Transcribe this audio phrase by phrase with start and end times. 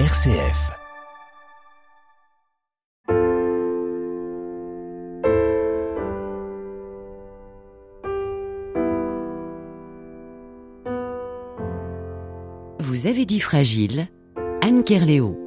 [0.00, 0.72] RCF.
[12.80, 14.08] Vous avez dit fragile,
[14.62, 15.43] Anne Kerléo.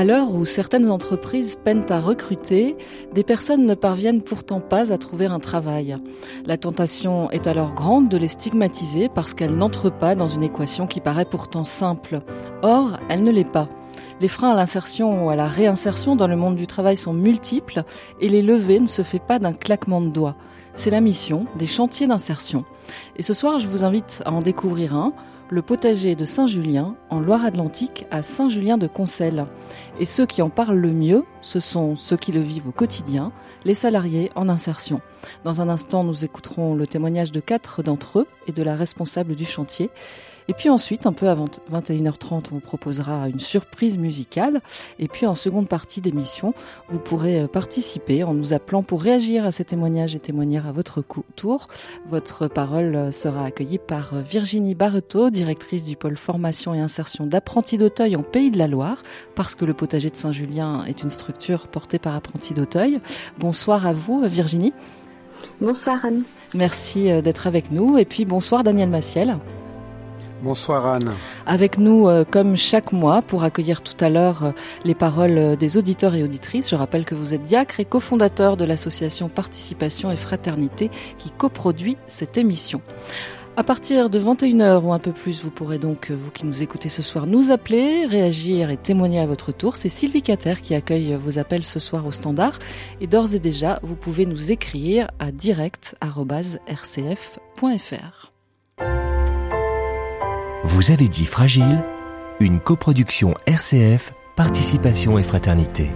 [0.00, 2.74] À l'heure où certaines entreprises peinent à recruter,
[3.12, 5.98] des personnes ne parviennent pourtant pas à trouver un travail.
[6.46, 10.86] La tentation est alors grande de les stigmatiser parce qu'elles n'entrent pas dans une équation
[10.86, 12.22] qui paraît pourtant simple.
[12.62, 13.68] Or, elle ne l'est pas.
[14.22, 17.82] Les freins à l'insertion ou à la réinsertion dans le monde du travail sont multiples
[18.22, 20.36] et les lever ne se fait pas d'un claquement de doigts.
[20.72, 22.64] C'est la mission des chantiers d'insertion.
[23.16, 25.12] Et ce soir, je vous invite à en découvrir un,
[25.50, 29.46] le potager de Saint-Julien, en Loire-Atlantique, à Saint-Julien-de-Concelles.
[29.98, 33.32] Et ceux qui en parlent le mieux, ce sont ceux qui le vivent au quotidien,
[33.64, 35.00] les salariés en insertion.
[35.42, 39.34] Dans un instant, nous écouterons le témoignage de quatre d'entre eux et de la responsable
[39.34, 39.90] du chantier.
[40.48, 44.60] Et puis ensuite, un peu avant 21h30, on vous proposera une surprise musicale.
[44.98, 46.54] Et puis en seconde partie d'émission,
[46.88, 51.04] vous pourrez participer en nous appelant pour réagir à ces témoignages et témoigner à votre
[51.36, 51.68] tour.
[52.08, 58.16] Votre parole sera accueillie par Virginie Barreto, directrice du pôle formation et insertion d'apprentis d'Auteuil
[58.16, 59.02] en Pays de la Loire,
[59.34, 62.98] parce que le potager de Saint-Julien est une structure portée par apprentis d'Auteuil.
[63.38, 64.72] Bonsoir à vous, Virginie.
[65.60, 66.22] Bonsoir Anne.
[66.54, 67.98] Merci d'être avec nous.
[67.98, 69.38] Et puis bonsoir Daniel Massiel.
[70.42, 71.12] Bonsoir Anne.
[71.44, 74.52] Avec nous, euh, comme chaque mois, pour accueillir tout à l'heure euh,
[74.84, 76.70] les paroles euh, des auditeurs et auditrices.
[76.70, 81.98] Je rappelle que vous êtes diacre et cofondateur de l'association Participation et Fraternité qui coproduit
[82.08, 82.80] cette émission.
[83.58, 86.88] À partir de 21h ou un peu plus, vous pourrez donc, vous qui nous écoutez
[86.88, 89.76] ce soir, nous appeler, réagir et témoigner à votre tour.
[89.76, 92.58] C'est Sylvie Cater qui accueille vos appels ce soir au standard.
[93.02, 98.30] Et d'ores et déjà, vous pouvez nous écrire à direct.rcf.fr.
[100.72, 101.84] Vous avez dit fragile,
[102.38, 105.90] une coproduction RCF, participation et fraternité.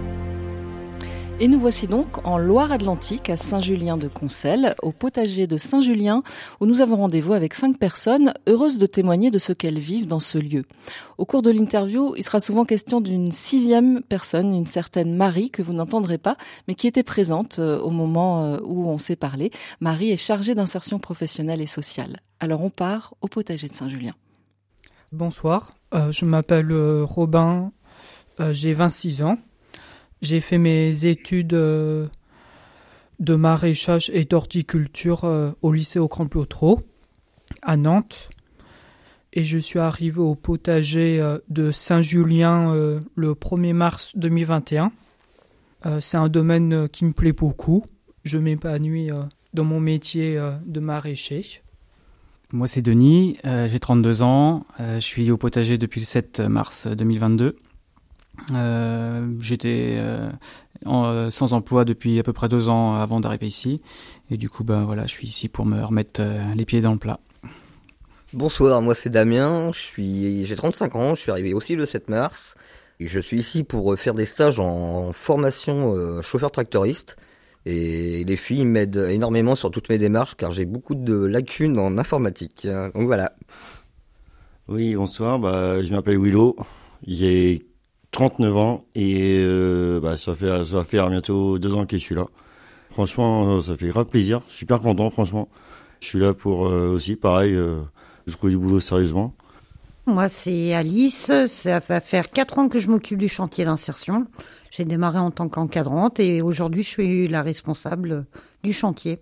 [1.39, 6.23] Et nous voici donc en Loire-Atlantique, à Saint-Julien-de-Concelles, au potager de Saint-Julien,
[6.59, 10.19] où nous avons rendez-vous avec cinq personnes heureuses de témoigner de ce qu'elles vivent dans
[10.19, 10.65] ce lieu.
[11.17, 15.61] Au cours de l'interview, il sera souvent question d'une sixième personne, une certaine Marie, que
[15.61, 16.35] vous n'entendrez pas,
[16.67, 19.51] mais qui était présente au moment où on s'est parlé.
[19.79, 22.17] Marie est chargée d'insertion professionnelle et sociale.
[22.41, 24.13] Alors on part au potager de Saint-Julien.
[25.15, 27.71] Bonsoir, euh, je m'appelle euh, Robin,
[28.41, 29.37] euh, j'ai 26 ans.
[30.21, 32.09] J'ai fait mes études de
[33.19, 35.23] maraîchage et d'horticulture
[35.61, 36.81] au lycée au Grand Plotreau
[37.61, 38.29] à Nantes.
[39.31, 44.91] Et je suis arrivé au potager de Saint-Julien le 1er mars 2021.
[45.99, 47.85] C'est un domaine qui me plaît beaucoup.
[48.23, 49.11] Je m'épanouis
[49.53, 51.61] dans mon métier de maraîcher.
[52.55, 56.39] Moi, c'est Denis, euh, j'ai 32 ans, euh, je suis au potager depuis le 7
[56.39, 57.57] mars 2022.
[58.53, 59.99] Euh, J'étais
[60.85, 63.81] sans emploi depuis à peu près deux ans avant d'arriver ici.
[64.31, 66.21] Et du coup, ben voilà, je suis ici pour me remettre
[66.55, 67.19] les pieds dans le plat.
[68.31, 72.55] Bonsoir, moi c'est Damien, j'ai 35 ans, je suis arrivé aussi le 7 mars.
[73.01, 77.17] Et je suis ici pour faire des stages en formation chauffeur tractoriste.
[77.65, 81.97] Et les filles m'aident énormément sur toutes mes démarches car j'ai beaucoup de lacunes en
[81.97, 82.67] informatique.
[82.93, 83.33] Donc voilà.
[84.67, 86.55] Oui, bonsoir, bah, je m'appelle Willow,
[87.05, 87.67] j'ai
[88.11, 92.15] 39 ans et euh, bah, ça, fait, va faire bientôt deux ans que je suis
[92.15, 92.25] là.
[92.89, 95.49] Franchement, ça fait grave plaisir, super content franchement.
[95.99, 97.81] Je suis là pour euh, aussi, pareil, euh,
[98.25, 99.35] je trouve du boulot sérieusement.
[100.07, 101.31] Moi, c'est Alice.
[101.47, 104.27] Ça va faire quatre ans que je m'occupe du chantier d'insertion.
[104.69, 108.25] J'ai démarré en tant qu'encadrante et aujourd'hui, je suis la responsable
[108.63, 109.19] du chantier.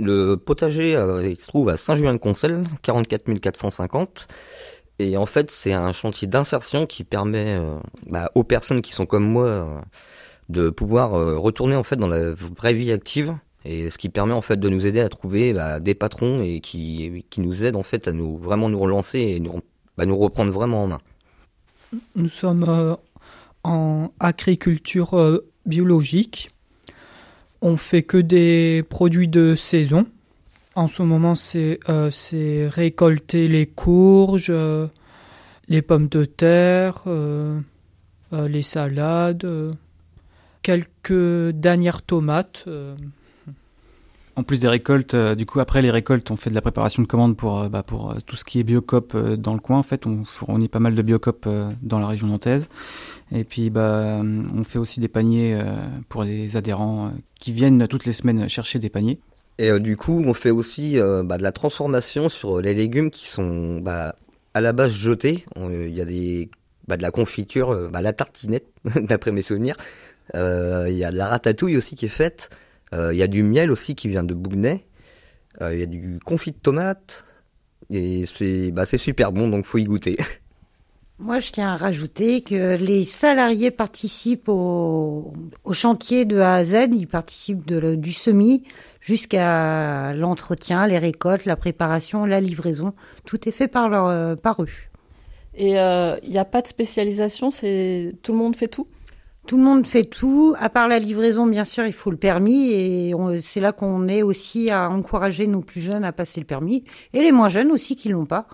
[0.00, 4.26] Le potager, euh, il se trouve à Saint-Julien-de-Concelles, 44 450.
[4.98, 9.06] Et en fait, c'est un chantier d'insertion qui permet euh, bah, aux personnes qui sont
[9.06, 9.80] comme moi euh,
[10.48, 14.42] de pouvoir retourner en fait dans la vraie vie active et ce qui permet en
[14.42, 17.82] fait de nous aider à trouver bah, des patrons et qui, qui nous aident en
[17.82, 19.60] fait à nous vraiment nous relancer et nous,
[19.96, 21.00] bah, nous reprendre vraiment en main.
[22.14, 22.96] Nous sommes
[23.64, 26.50] en agriculture biologique.
[27.62, 30.06] On fait que des produits de saison.
[30.74, 32.10] En ce moment, c'est euh,
[32.70, 34.52] récolter les courges,
[35.68, 37.58] les pommes de terre, euh,
[38.32, 39.46] euh, les salades,
[40.62, 42.66] quelques dernières tomates.
[44.40, 47.06] En plus des récoltes, du coup après les récoltes, on fait de la préparation de
[47.06, 49.76] commandes pour, bah, pour tout ce qui est biocop dans le coin.
[49.76, 51.46] En fait, on fournit pas mal de biocop
[51.82, 52.70] dans la région nantaise.
[53.32, 55.60] Et puis, bah, on fait aussi des paniers
[56.08, 59.20] pour les adhérents qui viennent toutes les semaines chercher des paniers.
[59.58, 63.84] Et du coup, on fait aussi bah, de la transformation sur les légumes qui sont
[63.84, 64.14] à
[64.62, 65.44] la base jeté.
[65.54, 66.48] Il y a des,
[66.88, 68.68] de la confiture, la tartinette,
[69.02, 69.76] d'après mes souvenirs.
[70.32, 72.48] Il y a de la ratatouille aussi qui est faite.
[72.92, 74.84] Il y a du miel aussi qui vient de Bougnay.
[75.60, 77.24] Il y a du confit de tomate.
[77.90, 80.16] Et c'est bah, super bon, donc faut y goûter.
[81.20, 85.34] Moi, je tiens à rajouter que les salariés participent au,
[85.70, 86.88] chantier de A à Z.
[86.92, 88.64] Ils participent de, du semis
[89.02, 92.94] jusqu'à l'entretien, les récoltes, la préparation, la livraison.
[93.26, 94.68] Tout est fait par, leur, euh, par eux.
[95.54, 98.86] Et il euh, n'y a pas de spécialisation C'est tout le monde fait tout?
[99.46, 102.70] Tout le monde fait tout, à part la livraison, bien sûr, il faut le permis,
[102.72, 106.84] et c'est là qu'on est aussi à encourager nos plus jeunes à passer le permis,
[107.12, 108.46] et les moins jeunes aussi qui l'ont pas.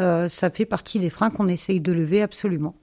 [0.00, 2.74] Euh, ça fait partie des freins qu'on essaye de lever absolument.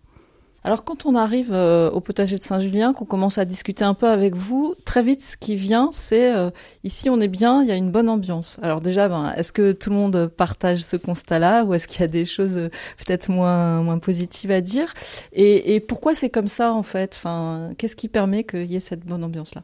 [0.64, 4.08] Alors quand on arrive euh, au potager de Saint-Julien, qu'on commence à discuter un peu
[4.08, 6.50] avec vous, très vite ce qui vient, c'est euh,
[6.84, 8.60] ici on est bien, il y a une bonne ambiance.
[8.62, 12.04] Alors déjà, ben, est-ce que tout le monde partage ce constat-là ou est-ce qu'il y
[12.04, 12.56] a des choses
[12.98, 14.94] peut-être moins moins positives à dire?
[15.32, 17.16] Et, pourquoi c'est comme ça en fait?
[17.16, 19.64] Enfin, qu'est-ce qui permet qu'il y ait cette bonne ambiance-là?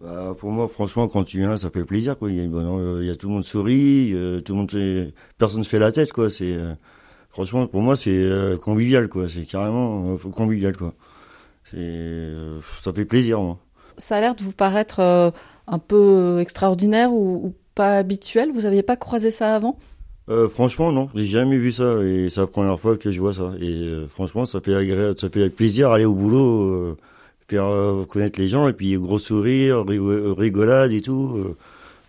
[0.00, 2.18] Bah, pour moi, franchement, quand tu viens, ça fait plaisir.
[2.18, 2.30] Quoi.
[2.30, 5.14] Il, y a, il y a tout le monde sourit, euh, tout le monde fait,
[5.38, 6.12] personne fait la tête.
[6.12, 6.28] Quoi.
[6.28, 6.74] C'est euh,
[7.36, 9.08] franchement, pour moi, c'est euh, convivial.
[9.08, 9.28] Quoi.
[9.28, 10.76] C'est carrément convivial.
[10.76, 10.94] Quoi.
[11.70, 12.32] C'est,
[12.82, 13.40] ça fait plaisir.
[13.40, 13.58] Moi.
[13.98, 15.00] Ça a l'air de vous paraître
[15.66, 18.50] un peu extraordinaire ou, pas habituel.
[18.52, 19.78] Vous aviez pas croisé ça avant?
[20.50, 23.52] Franchement, non, j'ai jamais vu ça et c'est la première fois que je vois ça.
[23.60, 26.96] Et franchement, ça fait agréable, ça fait plaisir aller au boulot
[27.48, 31.36] faire euh, connaître les gens et puis gros sourire, rigolade et tout.
[31.36, 31.56] Euh,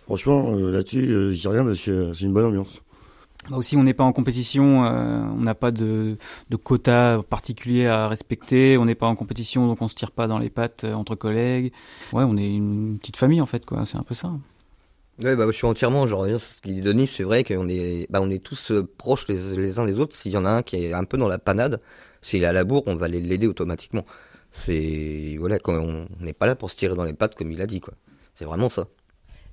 [0.04, 2.82] franchement, euh, là-dessus, je dis rien parce que c'est une bonne ambiance.
[3.50, 6.16] Bah aussi, on n'est pas en compétition, on n'a pas de,
[6.50, 10.26] de quota particulier à respecter, on n'est pas en compétition, donc on se tire pas
[10.26, 11.72] dans les pattes entre collègues.
[12.12, 13.86] Ouais, on est une petite famille en fait, quoi.
[13.86, 14.32] C'est un peu ça.
[15.22, 18.20] Ouais, bah, je suis entièrement, genre, ce qu'il dit Denis, c'est vrai qu'on est, bah,
[18.22, 20.14] on est tous proches les, les uns des autres.
[20.14, 21.80] S'il y en a un qui est un peu dans la panade,
[22.22, 24.04] s'il est à la bourre, on va l'aider automatiquement.
[24.52, 27.60] C'est voilà, quand on n'est pas là pour se tirer dans les pattes comme il
[27.60, 27.94] a dit quoi.
[28.34, 28.86] C'est vraiment ça.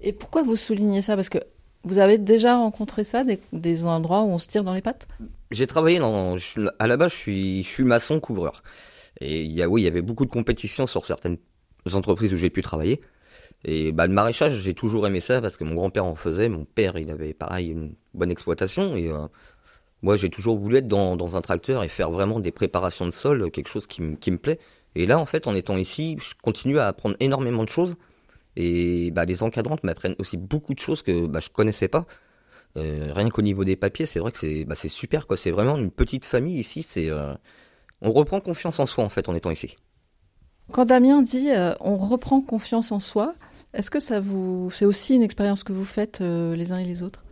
[0.02, 1.16] Et pourquoi vous soulignez ça?
[1.16, 1.40] Parce que
[1.86, 3.24] vous avez déjà rencontré ça,
[3.54, 5.08] des, endroits où on se tire dans les pattes?
[5.52, 6.36] J'ai travaillé dans,
[6.80, 8.64] à la base, je suis, maçon couvreur.
[9.22, 11.38] Et il y a, oui, il y avait beaucoup de compétitions sur certaines
[11.94, 13.02] entreprises où j'ai pu travailler.
[13.64, 16.66] Et bah, le maraîchage, j'ai toujours aimé ça parce que mon grand-père en faisait, mon
[16.66, 18.96] père, il avait pareil une bonne exploitation.
[18.96, 19.28] Et euh,
[20.02, 23.12] moi, j'ai toujours voulu être dans, dans, un tracteur et faire vraiment des préparations de
[23.12, 24.60] sol, quelque chose qui, qui me plaît.
[24.96, 27.96] Et là, en fait, en étant ici, je continue à apprendre énormément de choses.
[28.56, 32.06] Et bah, les encadrantes m'apprennent aussi beaucoup de choses que bah, je connaissais pas.
[32.78, 35.26] Euh, rien qu'au niveau des papiers, c'est vrai que c'est bah, super.
[35.38, 36.86] C'est vraiment une petite famille ici.
[36.98, 37.34] Euh,
[38.02, 39.76] On reprend confiance en soi, en fait, étant ici.
[40.72, 43.36] Quand Damien dit euh, on reprend confiance en soi,
[43.74, 47.04] est-ce que ça vous, c'est aussi une expérience que vous faites les uns et les
[47.04, 47.25] autres?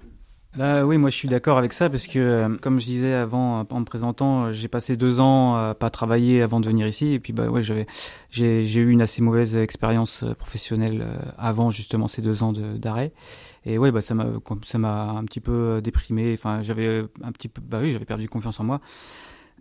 [0.56, 3.66] Bah oui, moi je suis d'accord avec ça parce que, euh, comme je disais avant
[3.68, 7.12] en me présentant, euh, j'ai passé deux ans à pas travailler avant de venir ici.
[7.14, 7.88] Et puis bah ouais, j'avais,
[8.30, 11.08] j'ai, j'ai eu une assez mauvaise expérience euh, professionnelle
[11.40, 13.14] avant justement ces deux ans d'arrêt.
[13.66, 14.28] Et ouais bah ça m'a
[14.66, 16.34] ça m'a un petit peu déprimé.
[16.34, 18.80] Enfin j'avais un petit peu bah oui j'avais perdu confiance en moi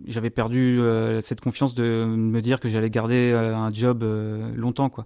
[0.07, 4.53] j'avais perdu euh, cette confiance de me dire que j'allais garder euh, un job euh,
[4.55, 5.05] longtemps quoi.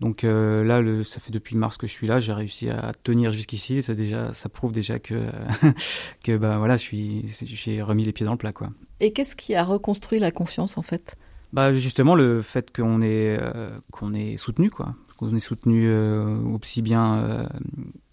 [0.00, 3.32] Donc là le, ça fait depuis mars que je suis là, j'ai réussi à tenir
[3.32, 5.14] jusqu'ici, ça déjà ça prouve déjà que
[6.24, 8.68] que bah voilà, je suis j'ai remis les pieds dans le plat quoi.
[9.00, 11.16] Et qu'est-ce qui a reconstruit la confiance en fait?
[11.52, 13.38] Bah justement le fait qu'on est
[13.90, 15.90] qu'on est soutenu quoi, qu'on est soutenu
[16.52, 17.48] aussi bien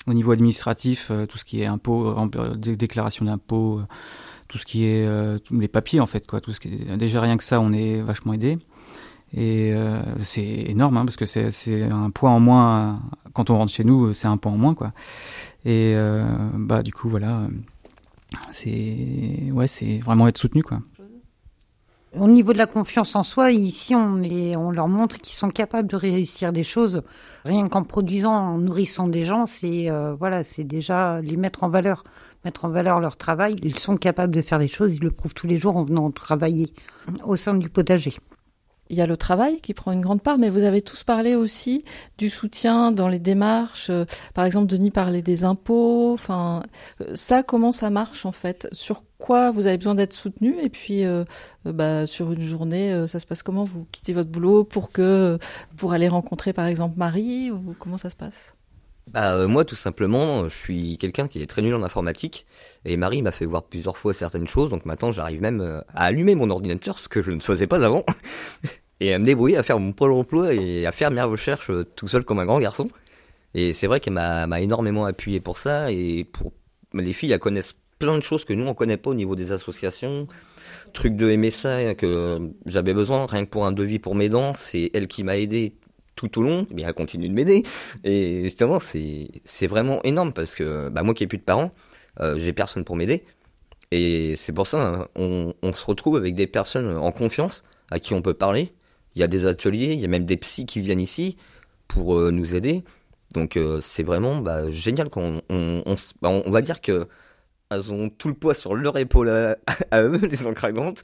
[0.08, 2.16] au niveau administratif, tout ce qui est impôts,
[2.56, 3.82] déclaration d'impôts
[4.54, 6.40] tout ce qui est euh, les papiers en fait quoi.
[6.40, 8.60] Tout ce qui est, déjà rien que ça on est vachement aidé.
[9.34, 13.02] Et euh, c'est énorme hein, parce que c'est un point en moins
[13.34, 14.94] quand on rentre chez nous c'est un point en moins quoi.
[15.66, 17.48] Et euh, bah du coup voilà
[18.52, 20.82] c'est ouais c'est vraiment être soutenu quoi
[22.20, 25.50] au niveau de la confiance en soi, ici, on, les, on leur montre qu'ils sont
[25.50, 27.02] capables de réussir des choses.
[27.46, 29.90] Rien qu'en produisant, en nourrissant des gens, c'est
[30.20, 32.04] voilà, c'est déjà les mettre en valeur
[32.46, 33.58] mettre en valeur leur travail.
[33.64, 36.12] Ils sont capables de faire des choses, ils le prouvent tous les jours en venant
[36.12, 36.74] travailler
[37.24, 38.18] au sein du potager.
[38.90, 41.36] Il y a le travail qui prend une grande part, mais vous avez tous parlé
[41.36, 41.84] aussi
[42.18, 43.90] du soutien dans les démarches.
[43.90, 46.14] Euh, par exemple, Denis parlait des impôts.
[46.14, 46.64] Enfin,
[47.02, 48.68] euh, ça, comment ça marche en fait?
[48.72, 50.60] Sur quoi vous avez besoin d'être soutenu?
[50.62, 51.24] Et puis, euh,
[51.66, 53.64] bah, sur une journée, ça se passe comment?
[53.64, 55.40] Vous quittez votre boulot pour que
[55.78, 57.52] pour aller rencontrer, par exemple, Marie?
[57.80, 58.54] Comment ça se passe?
[59.12, 62.46] Bah, euh, moi, tout simplement, je suis quelqu'un qui est très nul en informatique.
[62.86, 64.70] Et Marie m'a fait voir plusieurs fois certaines choses.
[64.70, 67.84] Donc maintenant, j'arrive même euh, à allumer mon ordinateur, ce que je ne faisais pas
[67.86, 68.06] avant.
[69.00, 71.84] et à me débrouiller, à faire mon pôle emploi et à faire mes recherches euh,
[71.96, 72.88] tout seul comme un grand garçon.
[73.54, 75.92] Et c'est vrai qu'elle m'a énormément appuyé pour ça.
[75.92, 76.54] Et pour
[76.94, 79.52] les filles, elles connaissent plein de choses que nous on connaît pas au niveau des
[79.52, 80.28] associations,
[80.94, 84.90] trucs de MSA que j'avais besoin rien que pour un devis pour mes dents, c'est
[84.94, 85.76] elle qui m'a aidé
[86.16, 87.64] tout au long, mais elle continue de m'aider
[88.04, 91.72] et justement c'est vraiment énorme parce que bah moi qui ai plus de parents,
[92.20, 93.24] euh, j'ai personne pour m'aider
[93.92, 98.00] et c'est pour ça hein, on, on se retrouve avec des personnes en confiance à
[98.00, 98.74] qui on peut parler.
[99.16, 101.38] Il y a des ateliers, il y a même des psys qui viennent ici
[101.88, 102.84] pour euh, nous aider.
[103.34, 107.08] Donc euh, c'est vraiment bah, génial qu'on on, on, bah, on, va dire que
[107.70, 109.58] elles ont tout le poids sur leur épaule à,
[109.92, 111.02] à eux, les encragantes.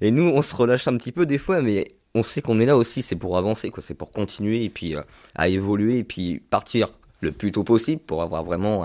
[0.00, 2.66] Et nous, on se relâche un petit peu des fois, mais on sait qu'on est
[2.66, 3.82] là aussi, c'est pour avancer, quoi.
[3.82, 5.02] C'est pour continuer et puis euh,
[5.34, 8.84] à évoluer et puis partir le plus tôt possible pour avoir vraiment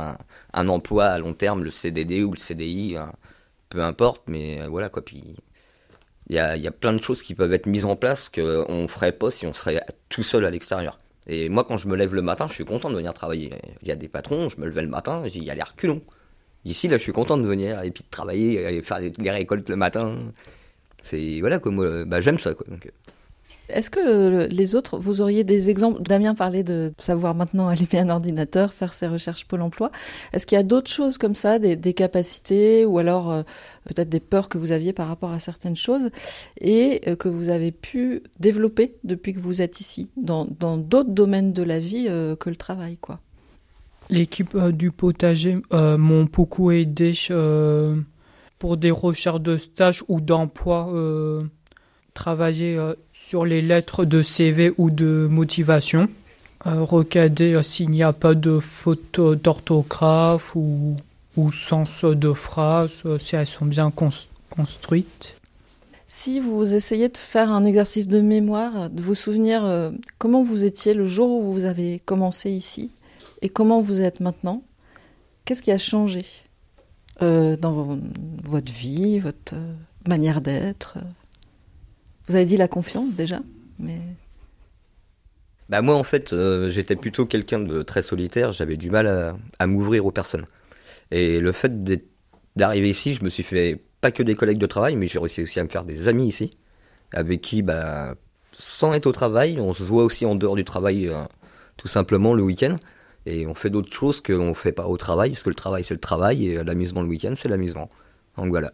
[0.53, 3.11] un, emploi à long terme, le CDD ou le CDI, hein,
[3.69, 5.03] peu importe, mais euh, voilà quoi.
[5.05, 5.35] Puis
[6.29, 9.29] il y a, plein de choses qui peuvent être mises en place qu'on ferait pas
[9.29, 10.97] si on serait tout seul à l'extérieur.
[11.27, 13.51] Et moi, quand je me lève le matin, je suis content de venir travailler.
[13.81, 15.75] Il y a des patrons, je me levais le matin, j'ai il y a l'air
[15.75, 16.01] culon.
[16.65, 19.69] Ici, là, je suis content de venir et puis de travailler et faire les récoltes
[19.69, 20.17] le matin.
[21.03, 22.65] C'est voilà quoi, moi, bah, j'aime ça quoi.
[22.69, 22.89] Donc,
[23.69, 28.09] est-ce que les autres, vous auriez des exemples Damien parlait de savoir maintenant allumer un
[28.09, 29.91] ordinateur, faire ses recherches Pôle emploi.
[30.33, 33.43] Est-ce qu'il y a d'autres choses comme ça, des, des capacités ou alors euh,
[33.85, 36.09] peut-être des peurs que vous aviez par rapport à certaines choses
[36.59, 41.53] et euh, que vous avez pu développer depuis que vous êtes ici, dans d'autres domaines
[41.53, 43.19] de la vie euh, que le travail, quoi?
[44.09, 47.13] L'équipe du potager m'ont beaucoup aidé
[48.59, 50.91] pour des recherches de stage ou d'emploi.
[52.13, 52.77] travailler
[53.13, 56.07] sur les lettres de CV ou de motivation,
[56.67, 60.97] euh, recader euh, s'il n'y a pas de faute d'orthographe ou,
[61.35, 63.91] ou sens de phrase, euh, si elles sont bien
[64.49, 65.35] construites.
[66.07, 70.63] Si vous essayez de faire un exercice de mémoire, de vous souvenir euh, comment vous
[70.63, 72.91] étiez le jour où vous avez commencé ici
[73.41, 74.63] et comment vous êtes maintenant,
[75.43, 76.25] qu'est-ce qui a changé?
[77.21, 77.99] Euh, dans
[78.43, 79.55] votre vie, votre
[80.07, 80.97] manière d'être
[82.27, 83.39] vous avez dit la confiance déjà,
[83.79, 83.99] mais.
[85.69, 89.67] Bah moi en fait euh, j'étais plutôt quelqu'un de très solitaire, j'avais du mal à,
[89.67, 90.45] m'ouvrir aux personnes.
[91.11, 91.71] Et le fait
[92.55, 95.41] d'arriver ici, je me suis fait pas que des collègues de travail, mais j'ai réussi
[95.41, 96.57] aussi à me faire des amis ici,
[97.13, 98.15] avec qui bah
[98.53, 101.23] sans être au travail, on se voit aussi en dehors du travail euh,
[101.77, 102.77] tout simplement le week-end.
[103.25, 105.83] Et on fait d'autres choses qu'on ne fait pas au travail, parce que le travail
[105.83, 107.89] c'est le travail et l'amusement le week-end c'est l'amusement.
[108.37, 108.71] Donc voilà.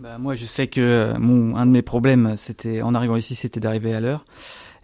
[0.00, 3.34] Bah, moi, je sais que euh, mon, un de mes problèmes, c'était en arrivant ici,
[3.34, 4.24] c'était d'arriver à l'heure.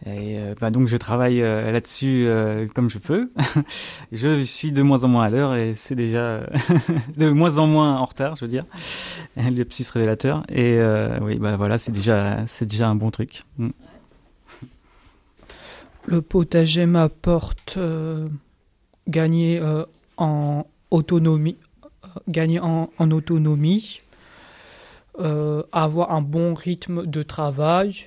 [0.05, 2.29] Et euh, bah, donc, je travaille euh, là-dessus
[2.75, 3.31] comme je peux.
[4.13, 6.41] je suis de moins en moins à l'heure et c'est déjà
[7.17, 8.67] de moins en moins en retard, je veux dire.
[9.37, 10.43] Le psy révélateur.
[10.51, 10.79] Et
[11.23, 13.45] oui, bah voilà, c'est déjà, c'est déjà un bon truc.
[13.57, 13.71] Mm.
[16.09, 17.79] Le potager m'apporte
[19.09, 19.61] gagner
[20.17, 21.57] en autonomie,
[22.29, 24.01] gagner en, autonomie
[25.19, 28.05] euh, avoir un bon rythme de travail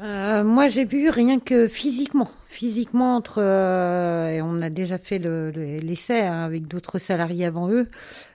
[0.00, 2.28] euh, Moi, j'ai vu rien que physiquement.
[2.48, 7.70] Physiquement, entre euh, et on a déjà fait l'essai le, hein, avec d'autres salariés avant
[7.70, 7.88] eux,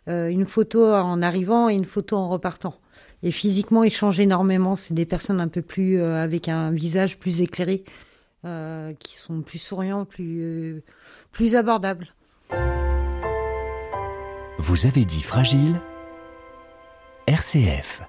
[0.08, 2.76] euh, une photo en arrivant et une photo en repartant.
[3.24, 4.76] Et physiquement, ils changent énormément.
[4.76, 7.84] C'est des personnes un peu plus euh, avec un visage plus éclairé,
[8.98, 10.82] qui sont plus souriants, plus
[11.32, 12.14] plus abordables.
[14.58, 15.82] Vous avez dit fragile
[17.28, 18.04] RCF.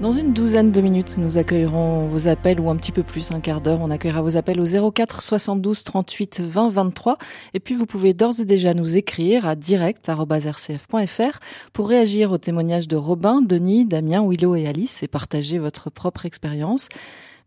[0.00, 3.40] Dans une douzaine de minutes, nous accueillerons vos appels ou un petit peu plus, un
[3.40, 3.80] quart d'heure.
[3.80, 7.16] On accueillera vos appels au 04 72 38 20 23.
[7.54, 11.38] Et puis, vous pouvez d'ores et déjà nous écrire à direct.rcf.fr
[11.72, 16.26] pour réagir au témoignage de Robin, Denis, Damien, Willow et Alice et partager votre propre
[16.26, 16.88] expérience.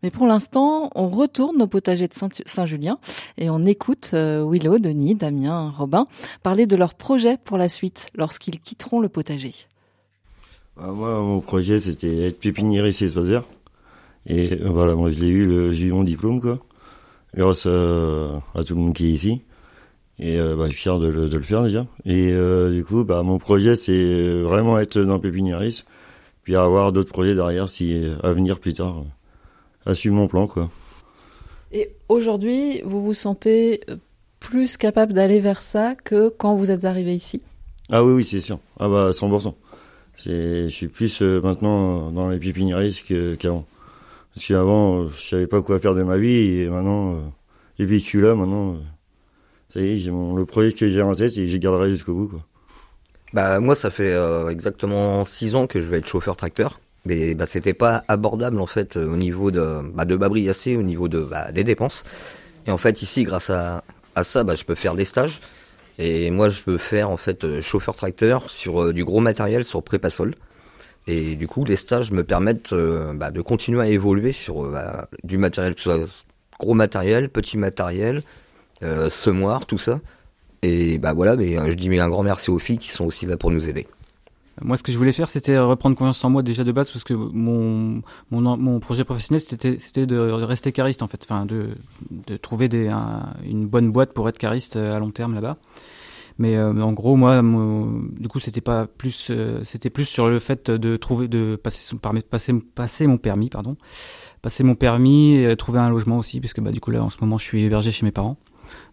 [0.02, 2.98] Mais pour l'instant, on retourne au potager de Saint-Julien
[3.36, 6.06] et on écoute euh, Willow, Denis, Damien, Robin
[6.42, 9.54] parler de leur projet pour la suite lorsqu'ils quitteront le potager.
[10.80, 13.40] Ah, moi, mon projet, c'était être pépiniériste espacer.
[14.26, 16.60] Et euh, voilà, moi, je l'ai eu, j'ai eu mon diplôme, quoi.
[17.34, 19.42] Grâce à, à, tout le monde qui est ici.
[20.20, 21.86] Et euh, bah, je suis fier de, le faire déjà.
[22.04, 25.86] Et euh, du coup, bah, mon projet, c'est vraiment être dans pépiniériste.
[26.44, 29.02] Puis avoir d'autres projets derrière, si à venir plus tard.
[29.88, 30.70] À suivre mon plan, quoi.
[31.72, 33.80] Et aujourd'hui, vous vous sentez
[34.38, 37.42] plus capable d'aller vers ça que quand vous êtes arrivé ici?
[37.90, 38.60] Ah oui, oui, c'est sûr.
[38.78, 39.54] Ah bah 100%
[40.26, 43.04] je suis plus euh, maintenant dans les pépiniéristes
[43.38, 43.66] qu'avant.
[44.34, 47.20] Parce qu'avant, euh, je savais pas quoi faire de ma vie et maintenant, euh,
[47.78, 48.76] j'ai vécu là, maintenant,
[49.68, 52.28] ça y est, mon, le projet que j'ai en tête et j'y garderai jusqu'au bout,
[52.28, 52.44] quoi.
[53.34, 54.16] Bah, moi, ça fait
[54.50, 56.80] exactement six ans que je vais être chauffeur tracteur.
[57.08, 61.20] Mais bah, c'était pas abordable en fait au niveau de bah, de au niveau de
[61.22, 62.04] bah, des dépenses.
[62.66, 63.82] Et en fait ici, grâce à,
[64.22, 65.40] ça, bah, je peux faire des stages
[65.98, 70.10] Et moi, je veux faire en fait chauffeur tracteur sur du gros matériel sur prépa
[70.10, 70.34] sol.
[71.06, 72.74] Et du coup, les stages me permettent
[73.14, 74.70] bah, de continuer à évoluer sur
[75.24, 76.06] du matériel, que ce soit
[76.60, 78.22] gros matériel, petit matériel,
[79.08, 80.00] semoir, tout ça.
[80.60, 83.24] Et bah voilà, mais je dis mais un grand merci aux filles qui sont aussi
[83.24, 83.86] là pour nous aider.
[84.62, 87.04] Moi, ce que je voulais faire, c'était reprendre confiance en moi déjà de base, parce
[87.04, 91.70] que mon, mon, projet professionnel, c'était, de rester cariste, en fait, enfin, de,
[92.10, 92.68] de trouver
[93.44, 95.56] une bonne boîte pour être cariste euh, à long terme là-bas.
[96.38, 100.38] Mais euh, en gros, moi, du coup, c'était pas plus, euh, c'était plus sur le
[100.38, 101.96] fait de trouver, de passer
[102.30, 103.76] passer, passer mon permis, pardon,
[104.40, 107.10] passer mon permis, et trouver un logement aussi, parce que bah du coup là, en
[107.10, 108.36] ce moment, je suis hébergé chez mes parents.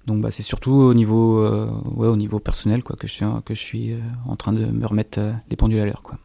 [0.05, 3.25] Donc bah, c'est surtout au niveau, euh, ouais, au niveau personnel quoi, que je suis,
[3.45, 6.03] que je suis euh, en train de me remettre euh, les pendules à l'heure.
[6.03, 6.17] Quoi.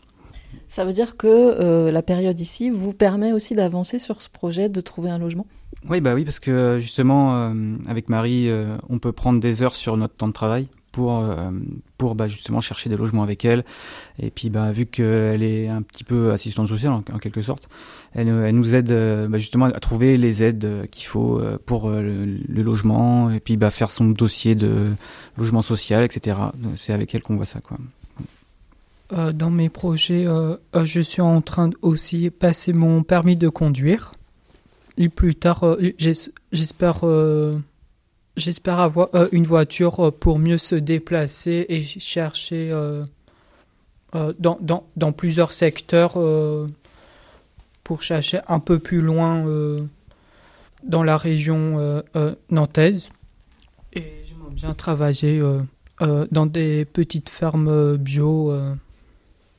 [0.68, 4.80] Ça veut dire que la période ici vous permet aussi d'avancer sur ce projet, de
[4.80, 5.46] trouver un logement?
[5.88, 7.52] Oui, bah oui, parce que justement,
[7.88, 8.48] avec Marie,
[8.88, 11.50] on peut prendre des heures sur notre temps de travail pour euh,
[11.98, 13.64] pour bah, justement chercher des logements avec elle.
[14.18, 17.68] Et puis bah vu qu'elle est un petit peu assistante sociale en, quelque sorte
[18.14, 21.90] elle, elle nous aide euh, bah, justement à trouver les aides euh, qu'il faut pour
[21.90, 24.90] le, logement et puis bah faire son dossier de
[25.36, 26.36] logement social etc
[26.76, 27.78] c'est avec elle qu'on voit ça quoi.
[29.32, 30.26] Dans mes projets
[30.84, 34.12] je suis en train aussi passer mon permis de conduire.
[34.98, 35.76] Et plus tard
[36.52, 37.00] j'espère
[38.36, 43.04] J'espère avoir euh, une voiture euh, pour mieux se déplacer et chercher euh,
[44.38, 46.18] dans, dans, dans, plusieurs secteurs
[47.84, 49.44] pour chercher un peu plus loin
[50.82, 52.02] dans la région
[52.50, 53.10] nantaise.
[53.92, 55.40] Et j'aimerais bien travailler
[56.00, 58.52] dans des petites fermes bio,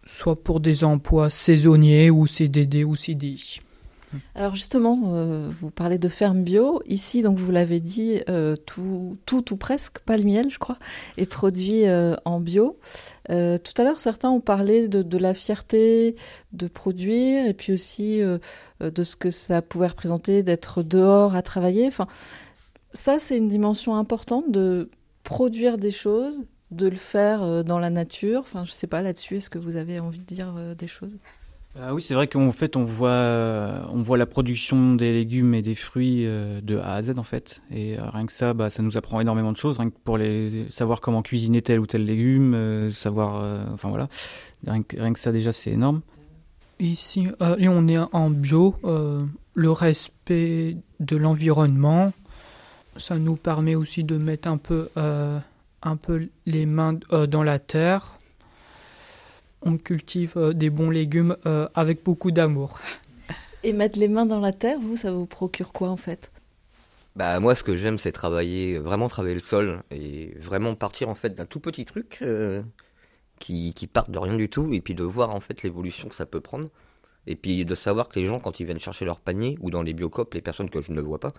[0.06, 3.62] soit pour des emplois saisonniers ou CDD ou CDI.
[4.36, 6.82] Alors justement, euh, vous parlez de ferme bio.
[6.86, 10.78] Ici, donc vous l'avez dit, euh, tout, tout ou presque, pas le miel, je crois,
[11.18, 12.78] est produit euh, en bio.
[13.28, 16.16] tout à l'heure, certains ont parlé de, la fierté
[16.54, 21.88] de produire et puis aussi de ce que ça pouvait représenter d'être dehors à travailler.
[21.88, 22.08] Enfin,
[22.94, 24.90] ça, c'est une dimension importante de
[25.24, 28.42] produire des choses, de le faire dans la nature.
[28.42, 29.38] Enfin, je sais pas là-dessus.
[29.38, 31.18] Est-ce que vous avez envie de dire des choses?
[31.80, 35.54] Ah oui, c'est vrai qu'en fait, on voit, euh, on voit la production des légumes
[35.54, 37.62] et des fruits euh, de A à Z en fait.
[37.72, 40.18] Et euh, rien que ça, bah, ça nous apprend énormément de choses, rien que pour
[40.18, 44.10] les savoir comment cuisiner tel ou tel légume, savoir, enfin voilà,
[44.68, 46.02] rien que, rien que, ça déjà, c'est énorme.
[46.80, 48.76] Ici, et on est en bio,
[49.54, 52.12] le respect de l'environnement,
[52.98, 58.18] ça nous permet aussi de mettre un peu, un peu les mains dans la terre
[59.62, 62.80] on cultive euh, des bons légumes euh, avec beaucoup d'amour.
[63.64, 66.32] Et mettre les mains dans la terre, vous, ça vous procure quoi en fait?
[67.16, 71.16] Bah moi, ce que j'aime, c'est travailler, vraiment travailler le sol et vraiment partir en
[71.16, 72.64] fait d'un tout petit truc euh,
[73.40, 76.16] qui, qui part de rien du tout et puis de voir en fait l'évolution que
[76.16, 76.68] ça peut prendre.
[77.28, 79.84] Et puis de savoir que les gens, quand ils viennent chercher leur panier ou dans
[79.84, 81.34] les biocopes, les personnes que je ne vois pas,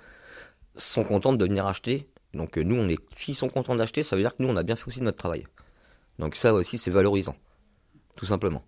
[0.76, 2.06] sont contentes de venir acheter.
[2.34, 4.62] Donc nous, on est, s'ils sont contents d'acheter, ça veut dire que nous, on a
[4.62, 5.46] bien fait aussi notre travail.
[6.18, 7.34] Donc ça aussi, c'est valorisant
[8.16, 8.62] tout simplement.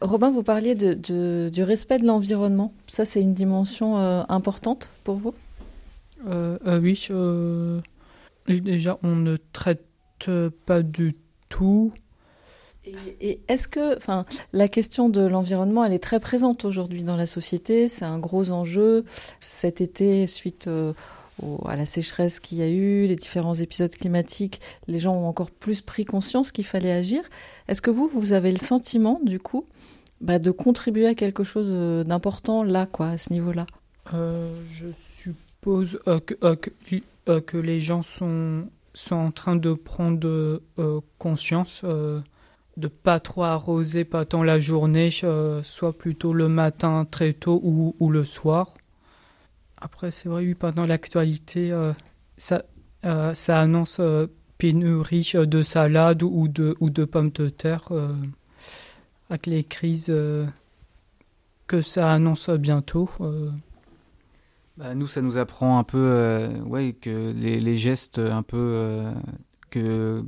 [0.00, 2.72] Robin, vous parliez de, du respect de l'environnement.
[2.88, 5.34] Ça, c'est une dimension euh, importante pour vous?
[6.26, 7.80] Euh, euh,
[8.48, 8.60] Oui.
[8.60, 9.86] déjà, on ne traite
[10.66, 11.14] pas du
[11.48, 11.92] tout.
[13.20, 17.26] Et, est-ce que, enfin, la question de l'environnement, elle est très présente aujourd'hui dans la
[17.26, 17.86] société.
[17.86, 19.04] C'est un gros enjeu.
[19.38, 20.68] Cet été, suite
[21.66, 25.50] à la sécheresse qu'il y a eu, les différents épisodes climatiques, les gens ont encore
[25.50, 27.22] plus pris conscience qu'il fallait agir.
[27.68, 29.66] Est-ce que vous, vous avez le sentiment, du coup,
[30.20, 33.66] bah, de contribuer à quelque chose euh, d'important là, quoi, à ce niveau-là?
[34.14, 40.60] Euh, Je suppose euh, que, que, les gens sont, sont en train de prendre
[41.18, 41.84] conscience
[42.78, 45.10] de pas trop arroser pas tant la journée,
[45.62, 48.74] soit plutôt le matin très tôt ou, ou le soir.
[49.84, 51.92] Après, c'est vrai, oui, pendant l'actualité, euh,
[52.36, 52.62] ça,
[53.04, 57.88] euh, ça annonce euh, pénurie de salade ou de, ou de pommes de terre
[59.28, 60.14] avec les crises
[61.66, 63.10] que ça annonce bientôt.
[64.76, 69.02] Bah, nous, ça nous apprend un peu ouais, que les, les, gestes un peu
[69.70, 70.24] que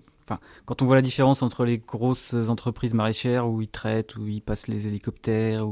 [0.65, 4.41] Quand on voit la différence entre les grosses entreprises maraîchères où ils traitent, où ils
[4.41, 5.67] passent les hélicoptères,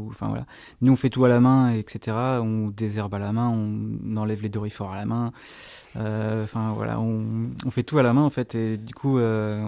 [0.80, 2.16] nous on fait tout à la main, etc.
[2.42, 5.32] On désherbe à la main, on enlève les dorifores à la main.
[5.96, 9.62] Euh, enfin voilà, on, fait tout à la main en fait, et du coup euh,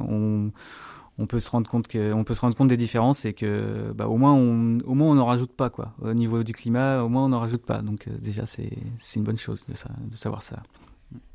[1.18, 4.08] on, peut se rendre compte que, peut se rendre compte des différences et que bah,
[4.08, 5.70] au moins on, au moins on n'en rajoute pas.
[6.02, 7.82] Au niveau du climat, au moins on n'en rajoute pas.
[7.82, 8.70] Donc euh, déjà c'est
[9.16, 10.62] une bonne chose de savoir ça.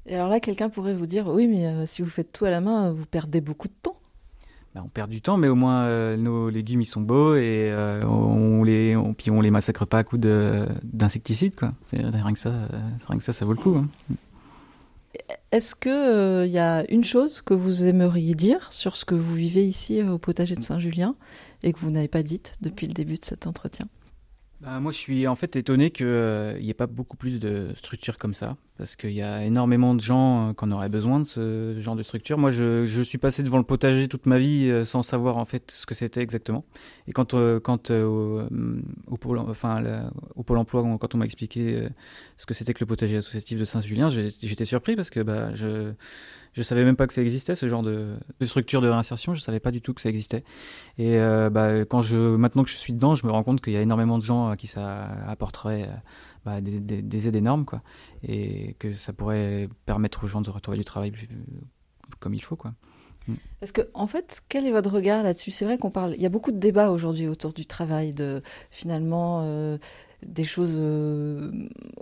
[0.10, 2.60] Et alors là, quelqu'un pourrait vous dire, oui, mais si vous faites tout à la
[2.60, 3.96] main, vous perdez beaucoup de temps.
[4.76, 7.74] Bah, on perd du temps, mais au moins nos légumes ils sont beaux et
[8.08, 10.22] on les, on, puis on les massacre pas à coups
[10.84, 11.74] d'insecticides quoi.
[11.92, 12.54] Rien que ça,
[13.08, 13.78] rien que ça, ça vaut le coup.
[13.78, 13.88] Hein.
[15.52, 19.34] Est-ce qu'il il y a une chose que vous aimeriez dire sur ce que vous
[19.34, 21.16] vivez ici au potager de Saint-Julien
[21.64, 23.88] et que vous n'avez pas dite depuis le début de cet entretien?
[24.62, 27.70] Bah, moi, je suis en fait étonné qu'il n'y euh, ait pas beaucoup plus de
[27.78, 31.22] structures comme ça, parce qu'il y a énormément de gens euh, qui en auraient besoin
[31.22, 32.38] de ce genre de structure.
[32.38, 35.46] Moi, je, je, suis passé devant le potager toute ma vie euh, sans savoir en
[35.46, 36.66] fait ce que c'était exactement.
[37.08, 38.42] Et quand, quand au,
[39.08, 41.88] au, pôle, enfin, au pôle emploi, quand on m'a expliqué
[42.36, 45.94] ce que c'était que le potager associatif de Saint-Julien, j'étais surpris parce que bah, je
[46.54, 49.36] je savais même pas que ça existait, ce genre de, structure de réinsertion.
[49.36, 50.44] Je savais pas du tout que ça existait.
[50.98, 53.74] Et euh, bah, quand je, maintenant que je suis dedans, je me rends compte qu'il
[53.74, 55.94] y a énormément de gens à qui ça apporterait euh,
[56.46, 57.82] bah, des, aides énormes, quoi.
[58.24, 61.14] Et que ça pourrait permettre aux gens de retrouver du travail
[62.20, 62.74] comme il faut, quoi.
[63.28, 63.34] Mm.
[63.60, 65.52] Parce que, en fait, quel est votre regard là-dessus?
[65.52, 66.16] C'est vrai qu'on parle.
[66.16, 69.42] Il y a beaucoup de débats aujourd'hui autour du travail, de finalement.
[69.44, 69.78] Euh,
[70.26, 71.52] des choses euh,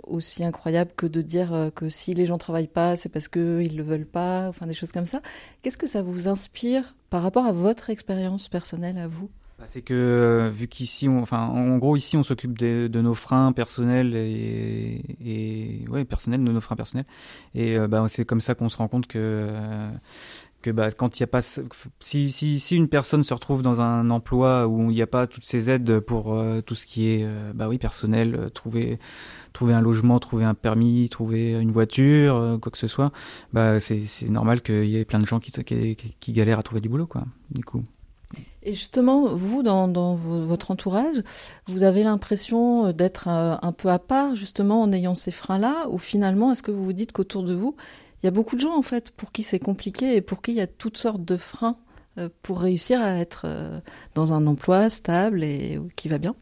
[0.04, 3.76] aussi incroyables que de dire euh, que si les gens travaillent pas, c'est parce qu'ils
[3.76, 5.20] le veulent pas, enfin des choses comme ça.
[5.62, 9.30] Qu'est-ce que ça vous inspire par rapport à votre expérience personnelle à vous?
[9.58, 13.52] Bah, c'est que euh, vu qu'ici, enfin, en gros ici, on s'occupe de, nos freins
[13.52, 17.06] personnels et, et ouais, personnels, de nos freins personnels.
[17.54, 19.48] Et bah, c'est comme ça qu'on se rend compte que
[20.62, 23.80] que bah, quand il y a pas si, si, si une personne se retrouve dans
[23.80, 27.08] un emploi où il n'y a pas toutes ces aides pour euh, tout ce qui
[27.08, 28.98] est euh, bah oui personnel euh, trouver
[29.52, 33.12] trouver un logement trouver un permis trouver une voiture quoi que ce soit
[33.52, 36.88] bah c'est normal qu'il y ait plein de gens qui, qui, galèrent à trouver du
[36.88, 37.82] boulot quoi du coup.
[38.62, 41.22] Et justement, vous, dans, dans votre entourage,
[41.66, 46.52] vous avez l'impression d'être un peu à part, justement, en ayant ces freins-là, ou finalement,
[46.52, 47.74] est-ce que vous vous dites qu'autour de vous,
[48.22, 50.52] il y a beaucoup de gens en fait pour qui c'est compliqué et pour qui
[50.52, 51.76] il y a toutes sortes de freins
[52.18, 53.80] euh, pour réussir à être euh,
[54.14, 56.34] dans un emploi stable et qui va bien.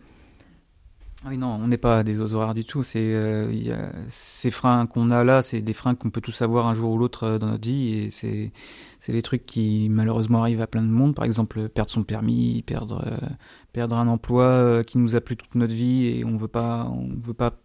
[1.24, 2.82] Ah oui, non, on n'est pas des horaires du tout.
[2.94, 6.92] Euh, ces freins qu'on a là, c'est des freins qu'on peut tous avoir un jour
[6.92, 8.52] ou l'autre dans notre vie, et c'est
[9.00, 11.14] c'est des trucs qui malheureusement arrivent à plein de monde.
[11.14, 13.18] Par exemple, perdre son permis, perdre
[13.72, 17.08] perdre un emploi qui nous a plu toute notre vie et on veut pas on
[17.20, 17.58] veut pas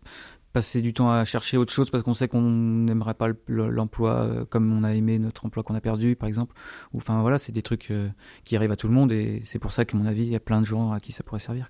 [0.51, 4.45] passer du temps à chercher autre chose parce qu'on sait qu'on n'aimerait pas l'emploi euh,
[4.45, 6.55] comme on a aimé notre emploi qu'on a perdu par exemple
[6.93, 8.09] enfin voilà c'est des trucs euh,
[8.43, 10.35] qui arrivent à tout le monde et c'est pour ça qu'à mon avis il y
[10.35, 11.69] a plein de gens à qui ça pourrait servir.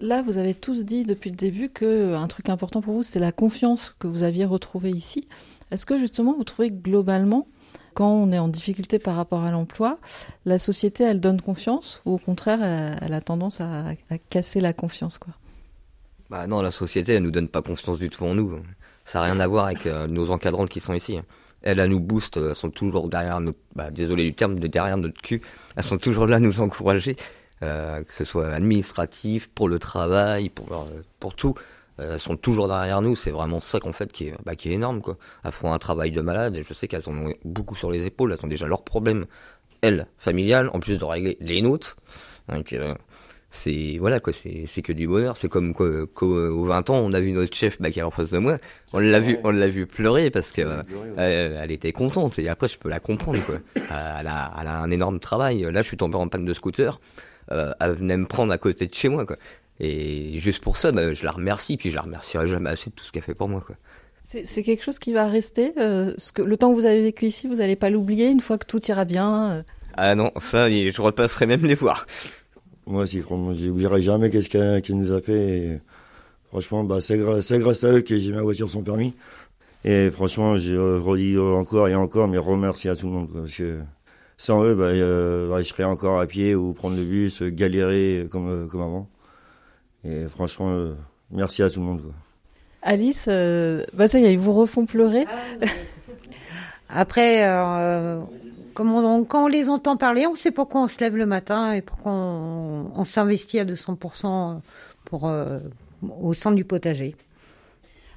[0.00, 3.02] Là, vous avez tous dit depuis le début que euh, un truc important pour vous,
[3.02, 5.26] c'était la confiance que vous aviez retrouvée ici.
[5.72, 7.48] Est-ce que justement, vous trouvez globalement,
[7.94, 9.98] quand on est en difficulté par rapport à l'emploi,
[10.44, 14.72] la société, elle donne confiance ou au contraire, elle, a tendance à, à casser la
[14.72, 15.34] confiance quoi?
[16.30, 18.60] Bah non, la société, elle nous donne pas confiance du tout en nous.
[19.06, 21.18] Ça n'a rien à voir avec euh, nos encadrants qui sont ici.
[21.62, 24.98] Elles, elles nous boostent, elles sont toujours derrière notre, bah, désolé du terme, de derrière
[24.98, 25.40] notre cul.
[25.76, 27.16] Elles sont toujours là à nous encourager,
[27.62, 31.54] euh, que ce soit administratif, pour le travail, pour, euh, pour tout.
[31.96, 33.16] elles sont toujours derrière nous.
[33.16, 35.16] C'est vraiment ça qu'en fait qui est, bah, qui est énorme, quoi.
[35.44, 38.04] Elles font un travail de malade et je sais qu'elles en ont beaucoup sur les
[38.04, 38.32] épaules.
[38.34, 39.24] Elles ont déjà leurs problèmes,
[39.80, 41.96] elles, familiales, en plus de régler les nôtres.
[42.48, 42.74] Donc,
[43.50, 45.36] c'est voilà quoi c'est c'est que du bonheur.
[45.36, 48.30] C'est comme qu'au 20 ans on a vu notre chef bah, qui est en face
[48.30, 48.58] de moi.
[48.92, 52.38] On l'a vu on l'a vu pleurer parce que euh, elle, était contente.
[52.38, 53.56] Et après je peux la comprendre quoi.
[54.20, 55.62] Elle a, elle a un énorme travail.
[55.62, 56.98] Là je suis tombé en panne de scooter
[57.50, 59.36] euh, elle venait me prendre à côté de chez moi quoi.
[59.80, 62.94] Et juste pour ça bah, je la remercie puis je la remercierai jamais assez de
[62.94, 63.76] tout ce qu'elle fait pour moi quoi.
[64.24, 67.26] C'est quelque chose qui va rester euh, ce que le temps que vous avez vécu
[67.26, 69.62] ici vous n'allez pas l'oublier une fois que tout ira bien euh.
[69.96, 72.06] Ah non ça je repasserai même les voir
[72.88, 75.80] moi, si, franchement, j'oublierai jamais qu'est-ce qu'elle nous a fait.
[76.44, 79.14] franchement, bah, c'est grâce, grâce à eux que j'ai ma voiture sans permis.
[79.84, 83.28] Et franchement, je redis encore et encore mes remercie à tout le monde.
[83.32, 83.78] parce que
[84.38, 88.26] sans eux, bah, euh, bah, je serais encore à pied ou prendre le bus, galérer
[88.30, 89.08] comme, euh, comme avant.
[90.04, 90.94] Et franchement, euh,
[91.30, 92.02] merci à tout le monde.
[92.02, 92.12] Quoi.
[92.80, 95.26] Alice, bah ça y est, ils vous refont pleurer.
[95.28, 95.66] Ah,
[96.88, 97.42] Après,
[98.84, 102.12] quand on les entend parler, on sait pourquoi on se lève le matin et pourquoi
[102.12, 104.60] on, s'investit à 200%
[105.04, 105.58] pour, euh,
[106.20, 107.16] au sein du potager.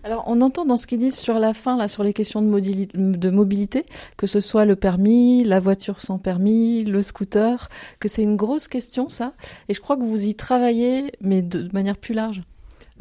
[0.03, 3.29] Alors, on entend dans ce qu'ils disent sur la fin, là, sur les questions de
[3.29, 3.85] mobilité,
[4.17, 7.69] que ce soit le permis, la voiture sans permis, le scooter,
[7.99, 9.33] que c'est une grosse question, ça.
[9.69, 12.41] Et je crois que vous y travaillez, mais de manière plus large.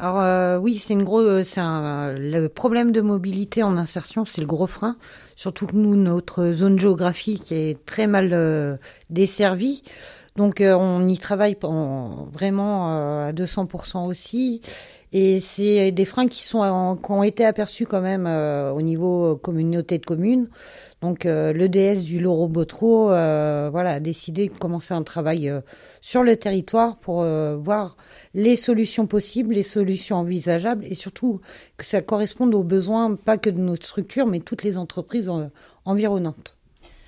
[0.01, 4.41] Alors euh, oui, c'est une grosse, c'est un, le problème de mobilité en insertion, c'est
[4.41, 4.97] le gros frein.
[5.35, 8.77] Surtout que nous, notre zone géographique est très mal euh,
[9.11, 9.83] desservie.
[10.37, 11.55] Donc on y travaille
[12.31, 14.61] vraiment à 200% aussi.
[15.13, 19.99] Et c'est des freins qui sont qui ont été aperçus quand même au niveau communauté
[19.99, 20.47] de communes.
[21.01, 25.61] Donc euh, l'EDS du Loro Botro euh, voilà, a décidé de commencer un travail euh,
[25.99, 27.97] sur le territoire pour voir
[28.33, 31.41] les solutions possibles, les solutions envisageables et surtout
[31.77, 35.31] que ça corresponde aux besoins pas que de notre structure mais toutes les entreprises
[35.85, 36.55] environnantes.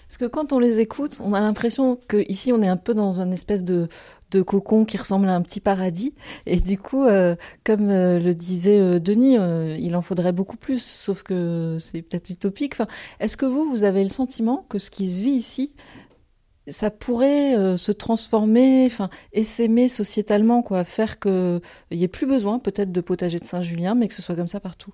[0.08, 3.20] Parce que quand on les écoute, on a l'impression qu'ici on est un peu dans
[3.20, 3.88] une espèce de,
[4.34, 6.14] de cocon qui ressemble à un petit paradis.
[6.46, 9.38] Et du coup, euh, comme euh, le disait euh, Denis,
[9.80, 12.74] il en faudrait beaucoup plus, sauf que c'est peut-être utopique.
[12.74, 12.88] Enfin,
[13.20, 15.74] Est-ce que vous, vous avez le sentiment que ce qui se vit ici,
[16.68, 19.10] ça pourrait se transformer, enfin,
[19.44, 24.08] s'aimer sociétalement, quoi, faire qu'il n'y ait plus besoin peut-être de potager de Saint-Julien, mais
[24.08, 24.94] que ce soit comme ça partout?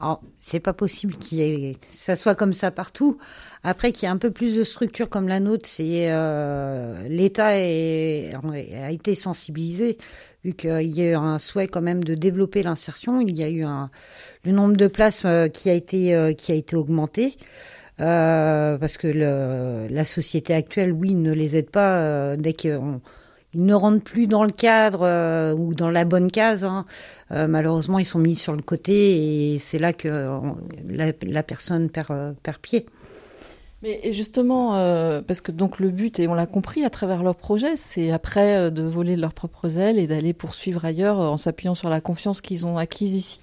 [0.00, 3.18] Alors, c'est pas possible qu'il y ait, que ça soit comme ça partout.
[3.64, 7.48] Après, qu'il y ait un peu plus de structure comme la nôtre, c'est euh, l'État
[7.48, 9.98] a été sensibilisé
[10.44, 13.20] vu qu'il y a eu un souhait quand même de développer l'insertion.
[13.20, 13.90] Il y a eu un,
[14.44, 17.36] le nombre de places euh, qui a été euh, qui a été augmenté.
[18.00, 23.00] Euh, parce que le, la société actuelle, oui, ne les aide pas dès qu'on
[23.54, 26.64] ils ne rentrent plus dans le cadre euh, ou dans la bonne case.
[26.64, 26.84] Hein.
[27.30, 30.38] Euh, malheureusement, ils sont mis sur le côté et c'est là que euh,
[30.86, 32.86] la, personne perd, perd pied.
[33.80, 34.72] Mais justement,
[35.22, 38.72] parce que donc le but, et on l'a compris à travers leur projet, c'est après
[38.72, 42.66] de voler leurs propres ailes et d'aller poursuivre ailleurs en s'appuyant sur la confiance qu'ils
[42.66, 43.40] ont acquise ici.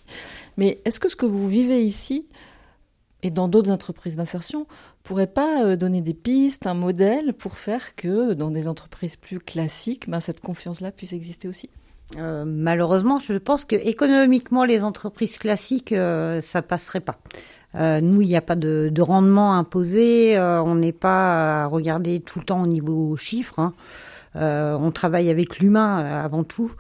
[0.58, 2.28] Mais est-ce que ce que vous vivez ici,
[3.24, 4.68] et dans d'autres entreprises d'insertion,
[5.06, 9.40] pourrait pas euh, donner des pistes, un modèle pour faire que dans des entreprises plus
[9.40, 11.70] classiques, ben, cette confiance-là puisse exister aussi?
[12.18, 17.20] Euh, malheureusement, je pense que économiquement, les entreprises classiques, euh, ça passerait pas.
[17.76, 20.38] Euh, nous, il n'y a pas de, de rendement imposé.
[20.38, 23.60] Euh, on n'est pas à regarder tout le temps au niveau chiffres.
[23.60, 23.74] Hein.
[24.36, 26.72] on travaille avec l'humain avant tout.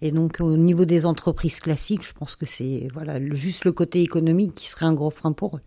[0.00, 4.02] Et donc, au niveau des entreprises classiques, je pense que c'est voilà juste le côté
[4.02, 5.60] économique qui serait un gros frein pour eux.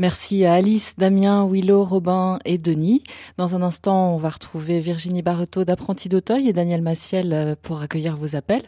[0.00, 3.02] Merci à Alice, Damien, Willow, Robin et Denis.
[3.36, 7.80] Dans un instant, on va retrouver Virginie Barreto d'Apprenti d'Auteuil et Daniel Massiel euh, pour
[7.80, 8.62] accueillir vos appels.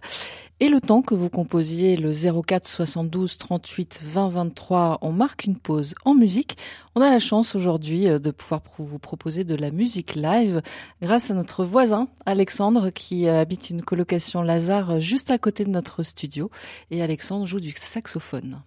[0.58, 5.54] Et le temps que vous composiez le 04 72 38 20 23, on marque une
[5.54, 6.56] pause en musique.
[6.96, 10.62] On a la chance aujourd'hui euh, de pouvoir vous proposer de la musique live
[11.00, 16.02] grâce à notre voisin Alexandre qui habite une colocation Lazare juste à côté de notre
[16.02, 16.50] studio.
[16.90, 18.62] Et Alexandre joue du saxophone.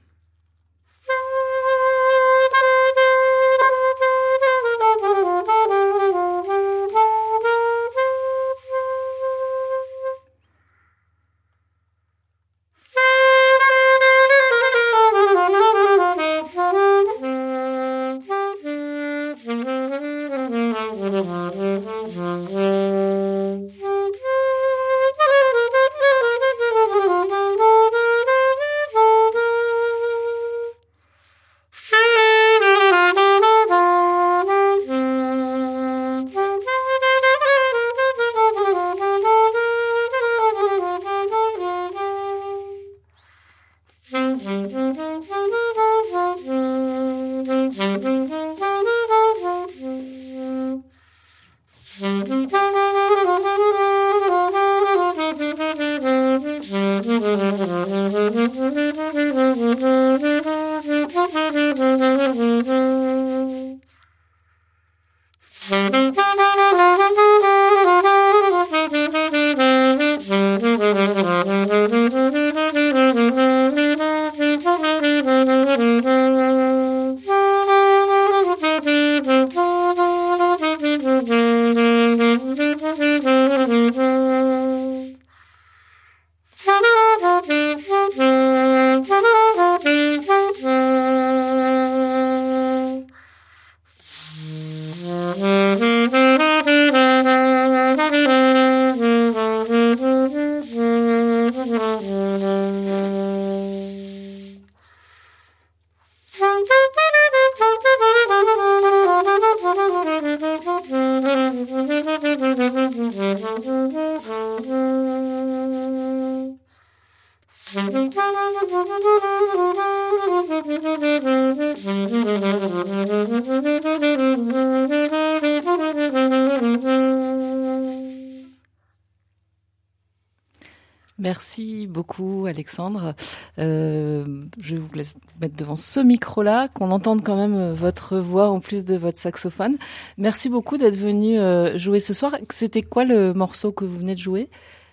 [131.19, 133.13] Merci beaucoup Alexandre.
[133.59, 138.17] Euh, je vous laisse vous mettre devant ce micro-là, qu'on entende quand même euh, votre
[138.17, 139.77] voix en plus de votre saxophone.
[140.17, 142.35] Merci beaucoup d'être venu euh, jouer ce soir.
[142.49, 144.49] C'était quoi le morceau que vous venez de jouer?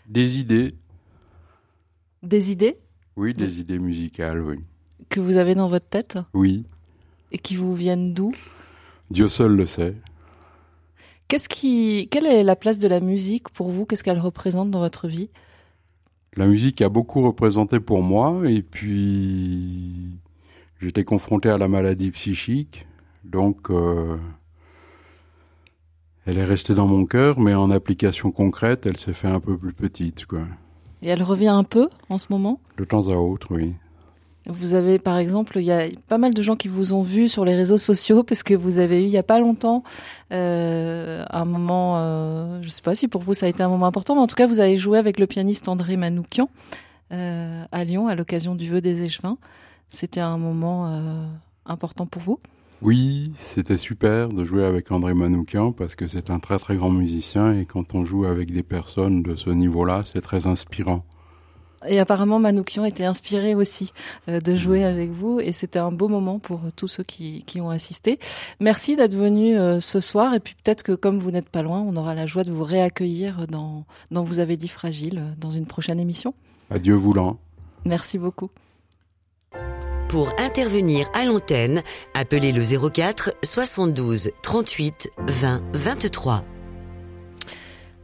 [0.09, 0.75] Des idées.
[2.23, 2.77] Des idées?
[3.17, 4.57] Oui, des idées musicales, oui.
[5.09, 6.19] Que vous avez dans votre tête?
[6.35, 6.65] Oui.
[7.33, 8.33] Et qui vous viennent d'où?
[9.11, 9.95] Dieu seul le sait.
[11.29, 13.87] Qu'est-ce qui, quelle est la place de la musique pour vous?
[13.87, 15.31] Qu'est-ce qu'elle représente dans votre vie?
[16.37, 20.19] La musique a beaucoup représenté pour moi et puis
[20.81, 22.87] j'étais confronté à la maladie psychique,
[23.25, 24.17] donc euh,
[26.27, 29.57] elle est restée dans mon cœur, mais en application concrète, elle s'est fait un peu
[29.57, 30.43] plus petite, quoi.
[31.03, 32.61] Et elle revient un peu en ce moment?
[32.77, 33.75] De temps à autre, oui.
[34.49, 37.29] Vous avez, par exemple, il y a pas mal de gens qui vous ont vu
[37.29, 39.85] sur les réseaux sociaux parce que vous avez eu il y a pas longtemps
[40.33, 43.87] euh, un moment, euh, je sais pas si pour vous ça a été un moment
[43.87, 46.49] important, mais en tout cas vous avez joué avec le pianiste André Manoukian
[47.13, 49.37] euh, à Lyon à l'occasion du vœu des échevins.
[49.91, 51.27] C'était un moment euh,
[51.67, 52.41] important pour vous?
[52.81, 56.91] Oui, c'était super de jouer avec André Manoukian parce que c'est un très très grand
[56.91, 61.05] musicien et quand on joue avec des personnes de ce niveau-là, c'est très inspirant.
[61.87, 63.93] Et apparemment, Manoukian était inspiré aussi
[64.29, 67.61] euh, de jouer avec vous, et c'était un beau moment pour tous ceux qui, qui
[67.61, 68.19] ont assisté.
[68.61, 71.81] Merci d'être venu euh, ce soir, et puis peut-être que comme vous n'êtes pas loin,
[71.81, 75.67] on aura la joie de vous réaccueillir dans, dans Vous avez dit fragile, dans une
[75.67, 76.35] prochaine émission.
[76.71, 77.37] Adieu voulant.
[77.85, 78.51] Merci beaucoup.
[80.09, 81.83] Pour intervenir à l'antenne,
[82.15, 86.45] appelez le 04 72 38 20 23.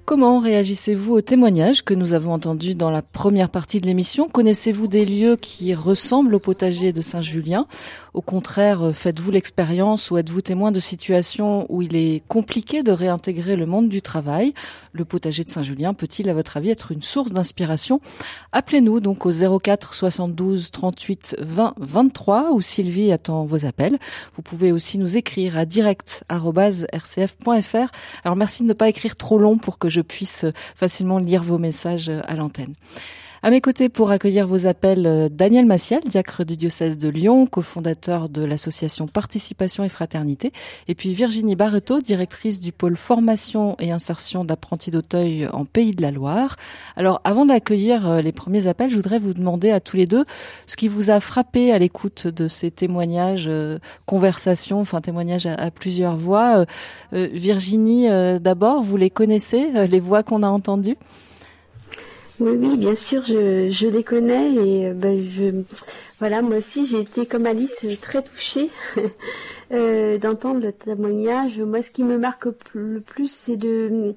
[0.07, 4.29] Comment réagissez-vous aux témoignages que nous avons entendus dans la première partie de l'émission?
[4.29, 7.67] Connaissez-vous des lieux qui ressemblent au potager de Saint-Julien?
[8.15, 13.57] Au contraire, faites-vous l'expérience ou êtes-vous témoin de situations où il est compliqué de réintégrer
[13.57, 14.55] le monde du travail?
[14.93, 18.01] Le potager de Saint-Julien peut-il, à votre avis, être une source d'inspiration?
[18.53, 23.99] Appelez-nous donc au 04 72 38 20 23 où Sylvie attend vos appels.
[24.37, 26.27] Vous pouvez aussi nous écrire à direct.rcf.fr.
[28.25, 31.59] Alors merci de ne pas écrire trop long pour que je puisse facilement lire vos
[31.59, 32.75] messages à l'antenne.
[33.43, 38.29] À mes côtés pour accueillir vos appels, Daniel Massiel, diacre du diocèse de Lyon, cofondateur
[38.29, 40.53] de l'association Participation et Fraternité,
[40.89, 46.03] et puis Virginie Barreto, directrice du pôle formation et insertion d'apprentis d'Auteuil en Pays de
[46.03, 46.57] la Loire.
[46.97, 50.25] Alors, avant d'accueillir les premiers appels, je voudrais vous demander à tous les deux
[50.67, 55.71] ce qui vous a frappé à l'écoute de ces témoignages, euh, conversations, enfin témoignages à,
[55.71, 56.65] plusieurs voix.
[57.13, 60.97] Euh, Virginie, euh, d'abord, vous les connaissez, les voix qu'on a entendues?
[62.41, 65.63] Oui, oui, bien sûr, je, je les connais et ben, je,
[66.19, 68.71] voilà, moi aussi j'ai été comme Alice très touchée
[69.73, 71.61] euh, d'entendre le témoignage.
[71.61, 74.15] Moi, ce qui me marque le plus, c'est de,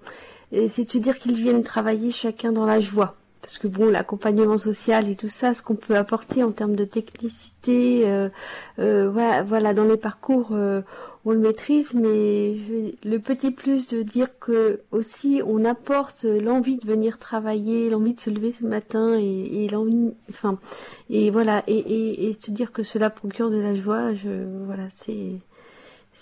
[0.67, 3.15] c'est de dire qu'ils viennent travailler chacun dans la joie.
[3.41, 6.85] Parce que bon, l'accompagnement social et tout ça, ce qu'on peut apporter en termes de
[6.85, 8.29] technicité, euh,
[8.79, 10.55] euh, voilà, voilà, dans les parcours
[11.25, 12.55] on le maîtrise, mais
[13.03, 18.19] le petit plus de dire que aussi on apporte l'envie de venir travailler, l'envie de
[18.19, 20.59] se lever ce matin et, et l'envie, enfin,
[21.09, 24.29] et voilà, et, et, et se dire que cela procure de la joie, je,
[24.65, 25.39] voilà, c'est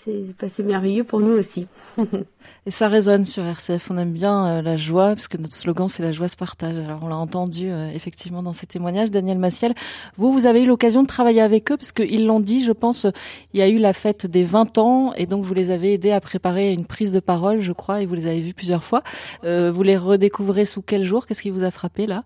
[0.04, 1.66] c'est merveilleux pour nous aussi.
[2.66, 3.90] et ça résonne sur RCF.
[3.90, 6.76] On aime bien euh, la joie, parce que notre slogan, c'est la joie se partage.
[6.78, 9.10] Alors, on l'a entendu euh, effectivement dans ces témoignages.
[9.10, 9.74] Daniel Massiel,
[10.16, 13.06] vous, vous avez eu l'occasion de travailler avec eux, parce qu'ils l'ont dit, je pense,
[13.52, 16.12] il y a eu la fête des 20 ans, et donc vous les avez aidés
[16.12, 19.02] à préparer une prise de parole, je crois, et vous les avez vus plusieurs fois.
[19.44, 21.26] Euh, vous les redécouvrez sous quel jour?
[21.26, 22.24] Qu'est-ce qui vous a frappé là?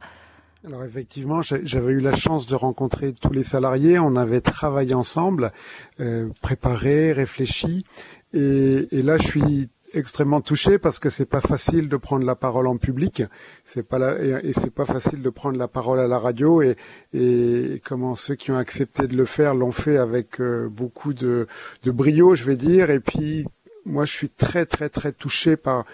[0.65, 3.99] Alors effectivement, j'avais eu la chance de rencontrer tous les salariés.
[3.99, 5.51] On avait travaillé ensemble,
[5.99, 7.85] euh, préparé, réfléchi,
[8.33, 12.67] et, là je suis extrêmement touché parce que c'est pas facile de prendre la parole
[12.67, 13.25] en public,
[13.65, 16.77] c'est pas et c'est pas facile de prendre la parole à la radio et,
[17.13, 21.47] et comment ceux qui ont accepté de le faire l'ont fait avec euh, beaucoup de,
[21.83, 22.91] de brio, je vais dire.
[22.91, 23.45] Et puis
[23.85, 25.85] moi je suis très très très touché par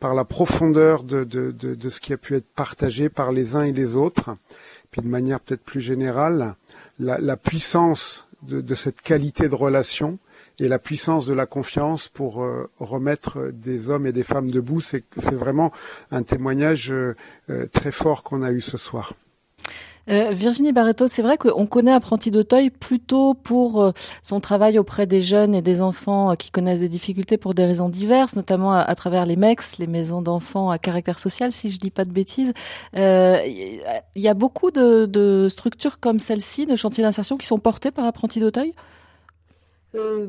[0.00, 1.26] par la profondeur de,
[1.88, 4.36] ce qui a pu être partagé par les uns et les autres,
[4.90, 6.54] puis de manière peut-être plus générale,
[6.98, 10.18] la, la puissance de, cette qualité de relation
[10.58, 14.80] et la puissance de la confiance pour euh, remettre des hommes et des femmes debout,
[14.80, 15.72] c'est vraiment
[16.10, 17.14] un témoignage euh,
[17.72, 19.14] très fort qu'on a eu ce soir.
[20.08, 23.92] Euh, Virginie Barreto, c'est vrai qu'on connaît Apprenti d'Auteuil plutôt pour euh,
[24.22, 27.66] son travail auprès des jeunes et des enfants euh, qui connaissent des difficultés pour des
[27.66, 31.78] raisons diverses, notamment à, travers les MEX, les maisons d'enfants à caractère social, si je
[31.78, 32.52] dis pas de bêtises.
[32.94, 33.82] Il
[34.16, 38.04] y a beaucoup de, de structures comme celle-ci, de chantiers d'insertion, qui sont portées par
[38.04, 38.72] Apprenti d'Auteuil?
[39.94, 40.26] Euh,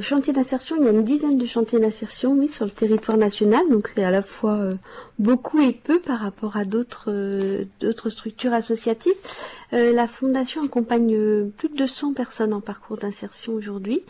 [0.00, 3.68] chantier d'insertion, il y a une dizaine de chantiers d'insertion, oui, sur le territoire national.
[3.68, 4.74] Donc c'est à la fois euh,
[5.18, 9.14] beaucoup et peu par rapport à d'autres euh, d'autres structures associatives.
[9.72, 14.02] Euh, la fondation accompagne plus de 200 personnes en parcours d'insertion aujourd'hui.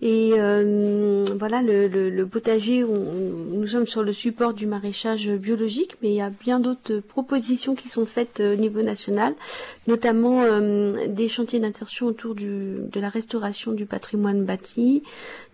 [0.00, 6.14] Et euh, voilà, le, potager, nous sommes sur le support du maraîchage biologique, mais il
[6.14, 9.34] y a bien d'autres propositions qui sont faites euh, au niveau national,
[9.88, 15.02] notamment euh, des chantiers d'insertion autour de la restauration du patrimoine bâti,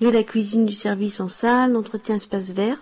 [0.03, 2.79] de la cuisine du service en salle, l'entretien espace vert.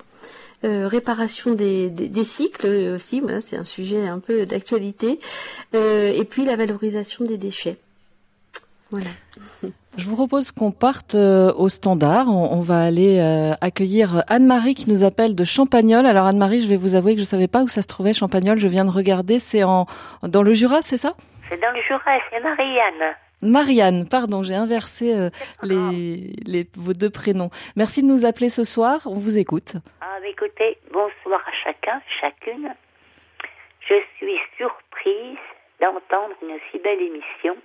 [0.65, 5.19] Euh, réparation des, des, des, cycles aussi, voilà, c'est un sujet un peu d'actualité,
[5.75, 7.79] et puis la valorisation des déchets.
[8.93, 9.73] Voilà.
[9.97, 12.29] Je vous propose qu'on parte euh, au standard.
[12.29, 16.07] On, on va aller euh, accueillir Anne-Marie qui nous appelle de Champagnol.
[16.07, 18.59] Alors Anne-Marie, je vais vous avouer que je savais pas où ça se trouvait Champagnol.
[18.59, 19.39] Je viens de regarder.
[19.39, 19.87] C'est en
[20.23, 21.15] dans le Jura, c'est ça?
[21.51, 22.19] C'est dans le Jura.
[22.31, 23.17] C'est Marianne.
[23.43, 25.31] Marianne, pardon, j'ai inversé euh,
[25.65, 27.51] les, les, vos deux prénoms.
[27.75, 29.01] Merci de nous appeler ce soir.
[29.07, 29.75] On vous écoute.
[30.01, 32.73] Ah, écoutez, bonsoir à chacun, chacune.
[33.81, 35.39] Je suis surprise
[35.81, 37.57] d'entendre une si belle émission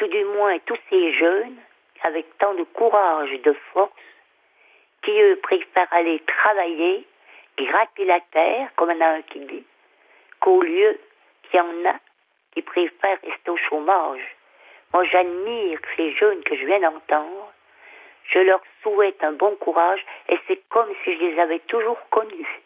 [0.00, 1.56] tout du moins tous ces jeunes,
[2.02, 3.92] avec tant de courage et de force,
[5.02, 7.06] qui eux préfèrent aller travailler,
[7.58, 9.64] gratter la terre, comme on a un qui dit,
[10.40, 10.98] qu'au lieu
[11.42, 11.96] qu'il y en a
[12.54, 14.22] qui préfèrent rester au chômage.
[14.94, 17.52] Moi, j'admire ces jeunes que je viens d'entendre.
[18.24, 22.60] Je leur souhaite un bon courage et c'est comme si je les avais toujours connus.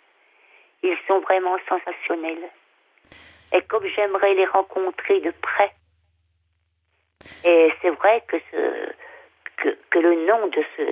[0.84, 2.48] Ils sont vraiment sensationnels.
[3.52, 5.72] Et comme j'aimerais les rencontrer de près,
[7.44, 8.92] et c'est vrai que, ce,
[9.56, 10.82] que, que, le nom de, ce,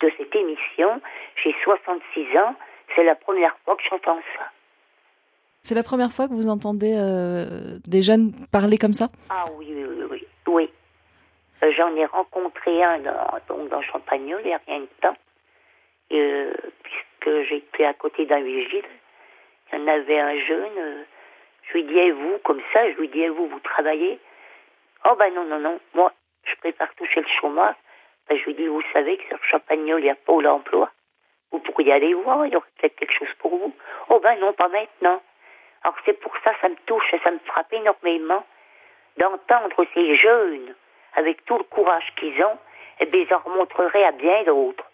[0.00, 1.00] de cette émission,
[1.42, 2.54] j'ai 66 ans,
[2.94, 4.50] c'est la première fois que j'entends ça.
[5.62, 9.08] C'est la première fois que vous entendez euh, des jeunes parler comme ça?
[9.30, 10.06] Ah oui, oui, oui.
[10.10, 10.26] oui.
[10.46, 10.70] oui.
[11.62, 15.16] Euh, J'en ai rencontré un dans, donc dans Champagnol il n'y a rien de temps,
[16.12, 16.52] euh,
[16.82, 18.84] puisque j'étais à côté d'un vigile.
[19.72, 21.04] Il y en avait un jeune,
[21.68, 24.18] je lui dis, et vous, comme ça, je lui dis, et vous, vous travaillez?
[25.06, 26.12] Oh ben non, non, non, moi,
[26.44, 27.74] je prépare toucher le chômage.
[28.28, 30.90] Ben, je lui dis, vous savez que sur Champagnol, il y a Pôle emploi.
[31.50, 33.74] Vous pourriez aller voir, il y aurait peut-être quelque chose pour vous.
[34.08, 35.20] Oh ben non, pas maintenant.
[35.82, 38.44] Alors c'est pour ça, ça me touche et ça me frappe énormément
[39.18, 40.74] d'entendre ces jeunes,
[41.14, 42.58] avec tout le courage qu'ils ont,
[43.00, 44.90] et bien, ils en remontreraient à bien d'autres.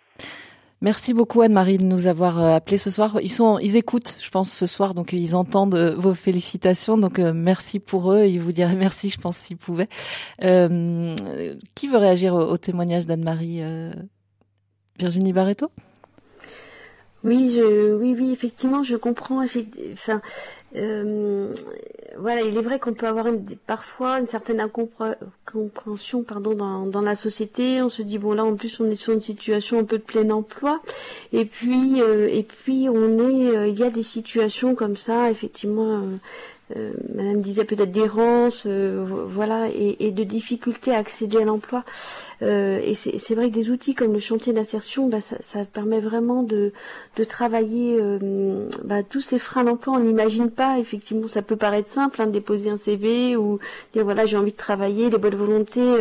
[0.83, 3.19] Merci beaucoup Anne-Marie de nous avoir euh, appelé ce soir.
[3.23, 6.97] Ils sont, ils écoutent, je pense, ce soir, donc ils entendent euh, vos félicitations.
[6.97, 8.25] Donc euh, merci pour eux.
[8.27, 9.89] Ils vous diraient merci, je pense, s'ils pouvaient.
[10.45, 11.15] Euh,
[11.75, 13.63] qui veut réagir au, témoignage d'Anne-Marie
[14.99, 15.71] Virginie Barreto?
[17.23, 19.45] Oui, je, oui, oui, effectivement, je comprends.
[19.93, 20.23] Enfin,
[20.77, 21.53] euh,
[22.19, 27.03] voilà, il est vrai qu'on peut avoir une, parfois une certaine incompréhension, pardon, dans, dans
[27.03, 27.83] la société.
[27.83, 30.03] On se dit bon là, en plus, on est sur une situation un peu de
[30.03, 30.81] plein emploi,
[31.33, 35.31] et puis, euh, et puis, on est, euh, il y a des situations comme ça,
[35.31, 36.03] effectivement.
[36.77, 41.85] Euh, Madame disait peut-être d'errance, euh, voilà, et, de difficulté à accéder à l'emploi.
[42.43, 46.43] Euh, et c'est vrai que des outils comme le chantier d'insertion, bah, ça, permet vraiment
[46.43, 46.73] de,
[47.29, 47.99] travailler
[48.85, 49.95] bah, tous ces freins à l'emploi.
[49.95, 53.59] On n'imagine pas, effectivement, ça peut paraître simple, hein, de déposer un CV ou
[53.93, 55.97] dire voilà j'ai envie de travailler, les bonnes volontés.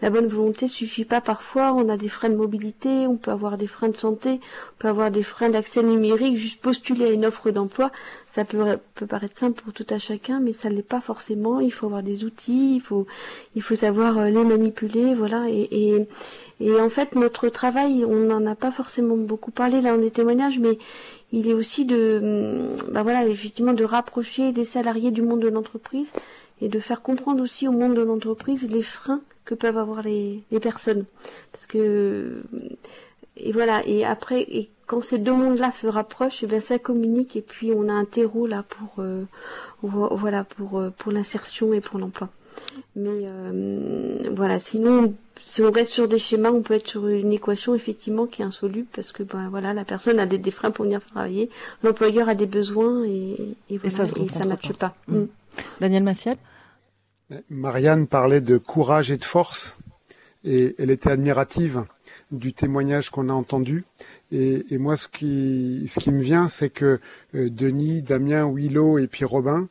[0.00, 1.72] La bonne volonté suffit pas parfois.
[1.72, 4.88] On a des freins de mobilité, on peut avoir des freins de santé, on peut
[4.88, 6.36] avoir des freins d'accès numérique.
[6.36, 7.90] Juste postuler à une offre d'emploi,
[8.28, 10.09] ça peut, peut paraître simple pour tout à chacun,
[10.40, 11.60] mais ça ne l'est pas forcément.
[11.60, 13.06] Il faut avoir des outils, il faut,
[13.54, 15.46] il faut savoir les manipuler, voilà.
[15.48, 16.06] Et,
[16.60, 20.10] et, en fait, notre travail, on n'en a pas forcément beaucoup parlé là dans les
[20.10, 20.78] témoignages, mais
[21.32, 26.12] il est aussi de, bah voilà, effectivement, de rapprocher des salariés du monde de l'entreprise
[26.60, 30.42] et de faire comprendre aussi au monde de l'entreprise les freins que peuvent avoir les,
[30.50, 31.04] les personnes.
[31.52, 32.42] Parce que,
[33.42, 37.36] et voilà, et après, et quand ces deux mondes-là se rapprochent, et bien ça communique
[37.36, 39.24] et puis on a un terreau là pour, euh,
[39.82, 42.28] voilà, pour, pour l'insertion et pour l'emploi.
[42.96, 47.32] Mais euh, voilà, sinon, si on reste sur des schémas, on peut être sur une
[47.32, 50.70] équation effectivement qui est insoluble parce que ben, voilà, la personne a des, des freins
[50.70, 51.50] pour venir travailler,
[51.82, 54.94] l'employeur a des besoins et, et, voilà, et ça ne matche pas.
[55.08, 55.18] Mmh.
[55.18, 55.28] Mmh.
[55.80, 56.36] Daniel Massiel
[57.48, 59.76] Marianne parlait de courage et de force
[60.44, 61.84] et elle était admirative
[62.30, 63.84] du témoignage qu'on a entendu.
[64.32, 67.00] Et, et, moi, ce qui, ce qui me vient, c'est que
[67.34, 69.68] euh, Denis, Damien, Willow et puis Robin,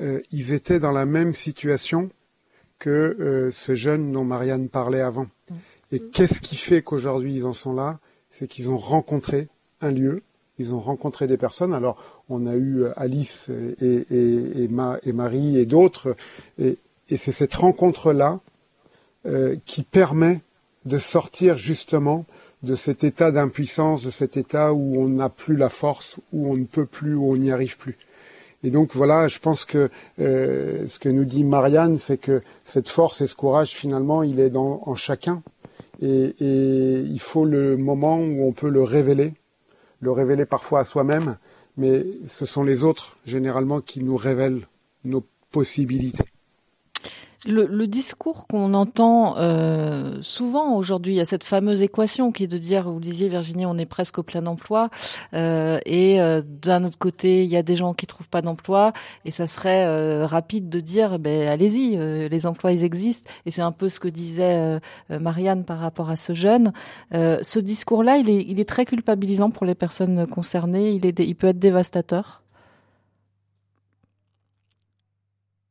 [0.00, 2.10] euh, ils étaient dans la même situation
[2.78, 5.26] que euh, ce jeune dont Marianne parlait avant.
[5.92, 7.98] Et qu'est-ce qui fait qu'aujourd'hui ils en sont là?
[8.30, 9.48] C'est qu'ils ont rencontré
[9.80, 10.22] un lieu,
[10.58, 11.74] ils ont rencontré des personnes.
[11.74, 16.16] Alors, on a eu Alice et, et, et, Ma, et Marie et d'autres,
[16.58, 16.78] et,
[17.16, 18.38] c'est cette rencontre-là
[19.26, 20.40] euh, qui permet
[20.84, 22.24] de sortir justement
[22.62, 26.56] de cet état d'impuissance, de cet état où on n'a plus la force, où on
[26.56, 27.96] ne peut plus, où on n'y arrive plus.
[28.62, 29.88] Et donc voilà, je pense que
[30.20, 34.38] euh, ce que nous dit Marianne, c'est que cette force et ce courage, finalement, il
[34.38, 35.42] est dans, en chacun.
[36.02, 39.32] Et, et, il faut le moment où on peut le révéler,
[40.00, 41.38] le révéler parfois à soi-même,
[41.76, 44.66] mais ce sont les autres, généralement, qui nous révèlent
[45.04, 46.29] nos possibilités.
[47.46, 52.46] Le, discours qu'on entend euh, souvent aujourd'hui, il y a cette fameuse équation qui est
[52.46, 54.90] de dire, vous disiez Virginie, on est presque au plein emploi,
[55.32, 58.92] euh, et euh, d'un autre côté, il y a des gens qui trouvent pas d'emploi,
[59.24, 61.96] et ça serait rapide de dire, ben allez-y,
[62.28, 64.78] les emplois ils existent, et c'est un peu ce que disait
[65.08, 66.72] Marianne par rapport à ce jeune.
[67.12, 71.34] ce discours-là, il est, il est très culpabilisant pour les personnes concernées, il, est, il
[71.36, 72.42] peut être dévastateur.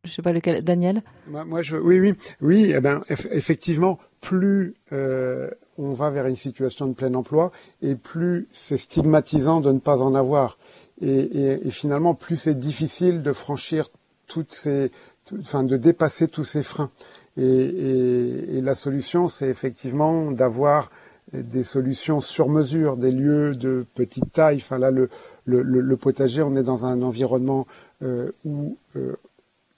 [0.10, 1.01] Je sais pas lequel, Daniel.
[1.28, 1.45] Moi,
[1.84, 2.74] oui, oui, oui.
[2.76, 7.51] Eh ben, effectivement, plus euh, on va vers une situation de plein emploi,
[7.82, 10.57] et plus c'est stigmatisant de ne pas en avoir.
[11.01, 13.89] Et, finalement, plus c'est difficile de franchir
[14.28, 14.91] toutes ces,
[15.39, 16.91] enfin, de dépasser tous ces freins.
[17.38, 20.91] Et, la solution, c'est effectivement d'avoir
[21.32, 24.57] des solutions sur mesure, des lieux de petite taille.
[24.57, 27.66] Enfin là, le potager, on est dans un environnement
[28.01, 29.18] euh, où euh,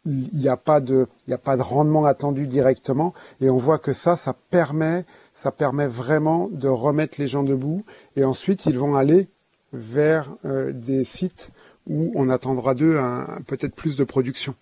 [0.06, 3.58] il n'y a pas de, il n'y a pas de rendement attendu directement, et on
[3.58, 7.84] voit que ça, ça permet, ça permet vraiment de remettre les gens debout,
[8.16, 9.28] et ensuite ils vont aller
[9.74, 11.52] vers euh, des sites
[11.88, 12.99] où on attendra d'eux
[13.47, 14.56] peut-être plus de production.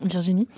[0.00, 0.48] Virginie?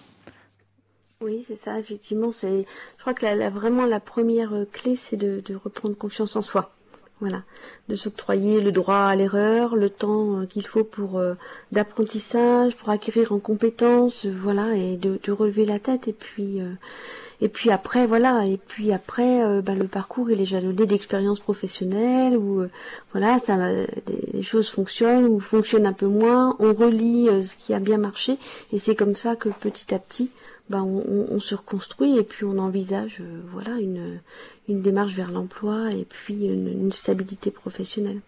[1.23, 2.33] Oui, c'est ça, effectivement.
[2.33, 6.43] C'est, je crois que la, vraiment la première clé, c'est de, de reprendre confiance en
[6.43, 6.75] soi.
[7.21, 7.43] Voilà,
[7.91, 11.35] de s'octroyer le droit à l'erreur, le temps euh, qu'il faut pour euh,
[11.71, 16.09] d'apprentissage, pour acquérir en compétences, euh, voilà, et de, relever la tête.
[16.09, 16.61] Et puis,
[17.43, 22.37] et puis après, voilà, et puis après, bah, le parcours il est jalonné d'expériences professionnelles
[22.37, 22.65] où,
[23.13, 23.57] voilà, ça,
[24.33, 26.57] les choses fonctionnent ou fonctionnent un peu moins.
[26.59, 28.39] On relit ce qui a bien marché,
[28.73, 30.31] et c'est comme ça que petit à petit,
[30.71, 34.21] bah, on, on, se reconstruit et puis on envisage, voilà, une
[34.71, 38.21] une démarche vers l'emploi et puis une, stabilité professionnelle.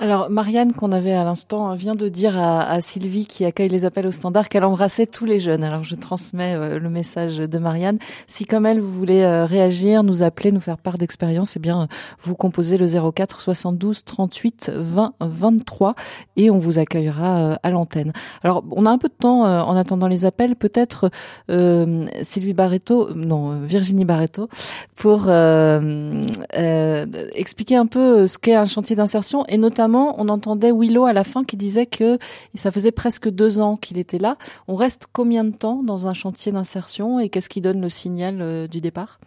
[0.00, 4.06] Alors Marianne, qu'on avait à l'instant, vient de dire à, Sylvie qui accueille les appels
[4.06, 5.64] au standard qu'elle embrassait tous les jeunes.
[5.64, 7.98] Alors je transmets euh, le message de Marianne.
[8.28, 11.88] Si comme elle, vous voulez euh, réagir, nous appeler, nous faire part d'expérience, eh bien
[12.20, 15.96] vous composez le 04 72 38 20 23
[16.36, 18.12] et on vous accueillera euh, à l'antenne.
[18.44, 20.54] Alors on a un peu de temps en attendant les appels.
[20.54, 21.10] Peut-être
[22.22, 24.48] Sylvie Barreto, non Virginie Barreto,
[24.94, 25.28] pour
[26.54, 31.24] expliquer un peu ce qu'est un chantier d'insertion et notamment on entendait Willow à la
[31.24, 32.18] fin qui disait que
[32.54, 34.36] ça faisait presque deux ans qu'il était là.
[34.66, 38.38] On reste combien de temps dans un chantier d'insertion et qu'est-ce qui donne le signal
[38.40, 39.18] euh, du départ?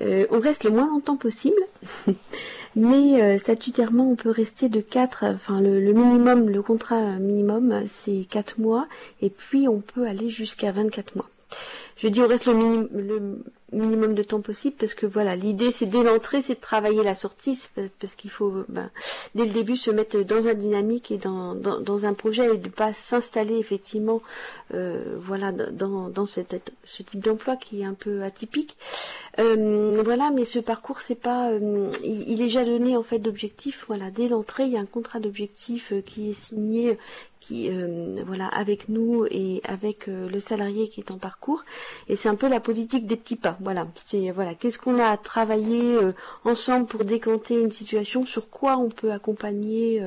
[0.00, 1.60] Euh, On reste le moins longtemps possible.
[2.76, 8.24] Mais euh, statutairement, on peut rester de 4, enfin le, minimum, le contrat minimum, c'est
[8.30, 8.86] 4 mois,
[9.20, 11.28] et puis on peut aller jusqu'à 24 mois.
[11.96, 15.86] Je dis on reste le, le minimum de temps possible parce que voilà l'idée c'est
[15.86, 17.58] dès l'entrée c'est de travailler la sortie
[18.00, 18.90] parce qu'il faut ben,
[19.34, 22.58] dès le début se mettre dans un dynamique et dans, dans, dans un projet et
[22.58, 24.22] de pas s'installer effectivement
[24.74, 28.76] euh, voilà dans, dans cette, ce type d'emploi qui est un peu atypique.
[29.38, 33.84] Euh, voilà mais ce parcours c'est pas euh, il, il, est jalonné en fait d'objectifs.
[33.88, 36.98] Voilà dès l'entrée il y a un contrat d'objectifs euh, qui est signé
[37.40, 41.62] qui euh, voilà avec nous et avec le salarié qui est en parcours.
[42.08, 45.08] Et c'est un peu la politique des petits pas voilà, c'est voilà, qu'est-ce qu'on a
[45.08, 46.12] à travailler euh,
[46.44, 50.02] ensemble pour décanter une situation, sur quoi on peut accompagner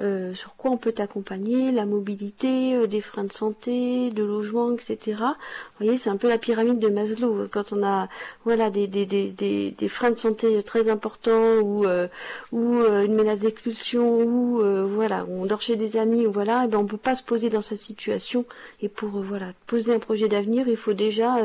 [0.00, 4.72] euh, sur quoi on peut accompagner, la mobilité, euh, des freins de santé, de logement,
[4.72, 4.98] etc.
[5.18, 7.46] Vous voyez, c'est un peu la pyramide de Maslow.
[7.50, 8.08] Quand on a
[8.44, 9.30] voilà des, des, des,
[9.70, 12.08] des, freins de santé très importants ou, euh,
[12.52, 16.78] ou une menace d'expulsion ou voilà, on dort chez des amis ou voilà, et ben
[16.78, 18.44] on peut pas se poser dans cette situation.
[18.80, 21.36] Et pour voilà poser un projet d'avenir, il faut déjà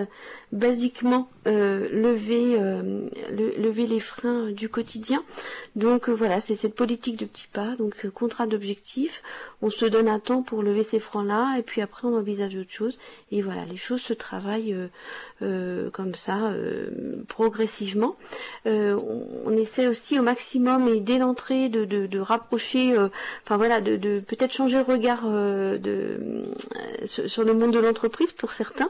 [0.51, 2.57] basiquement lever
[3.31, 5.23] lever les freins du quotidien.
[5.75, 7.75] Donc voilà, c'est cette politique de petits pas.
[7.77, 8.07] Donc
[8.47, 9.23] d'objectifs,
[9.61, 12.71] on se donne un temps pour lever ces francs-là, et puis après on envisage autre
[12.71, 12.97] chose.
[13.31, 14.87] Et voilà, les choses se travaillent euh,
[15.41, 18.15] comme ça, euh, progressivement.
[18.65, 22.95] On, essaie aussi au maximum et dès l'entrée de, rapprocher,
[23.43, 26.43] enfin voilà, de, peut-être changer le regard de
[27.05, 28.89] sur le monde de l'entreprise pour certains.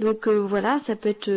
[0.00, 1.30] Donc voilà, ça peut être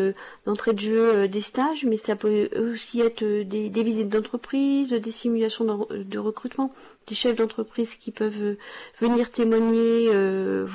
[0.45, 5.11] l'entrée de jeu des stages, mais ça peut aussi être des, des visites d'entreprise, des
[5.11, 6.71] simulations de, de recrutement
[7.07, 8.57] des chefs d'entreprise qui peuvent euh,
[8.99, 10.65] venir témoigner euh,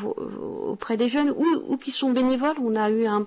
[0.66, 2.56] auprès des jeunes ou, ou, qui sont bénévoles.
[2.62, 3.26] On a eu un,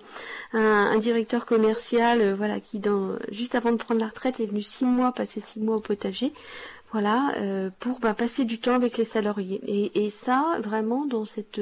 [0.54, 2.82] un, directeur commercial, euh, voilà, qui
[3.32, 6.32] juste avant de prendre la retraite est venu six mois, passer six mois au potager
[6.94, 9.60] voilà, euh, pour bah, passer du temps avec les salariés.
[9.96, 11.60] Et, ça, vraiment, dans cette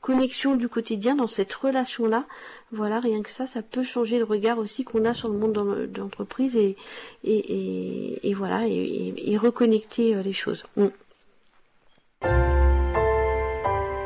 [0.00, 2.24] connexion du quotidien, dans cette relation-là,
[2.72, 5.52] voilà, rien que ça, ça peut changer le regard aussi qu'on a sur le monde
[5.52, 6.76] de l'entreprise et,
[7.24, 10.64] et, voilà, et, reconnecter euh, les choses.
[10.76, 10.86] Mm.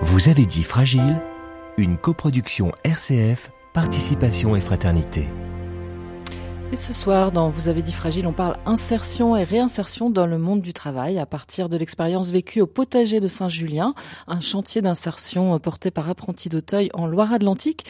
[0.01, 1.23] Vous avez dit Fragile,
[1.77, 5.27] une coproduction RCF, participation et fraternité.
[6.71, 10.39] Et ce soir, dans Vous avez dit fragile, on parle insertion et réinsertion dans le
[10.39, 13.95] monde du travail à partir de l'expérience vécue au potager de Saint-Julien,
[14.29, 17.85] un chantier d'insertion porté par Apprenti d'Auteuil en Loire-Atlantique.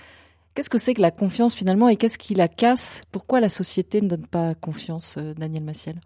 [0.59, 3.03] qu'est-ce que c'est que la confiance finalement et qu'est-ce qui la casse?
[3.13, 6.01] Pourquoi la société ne donne pas confiance, euh, Daniel Massiel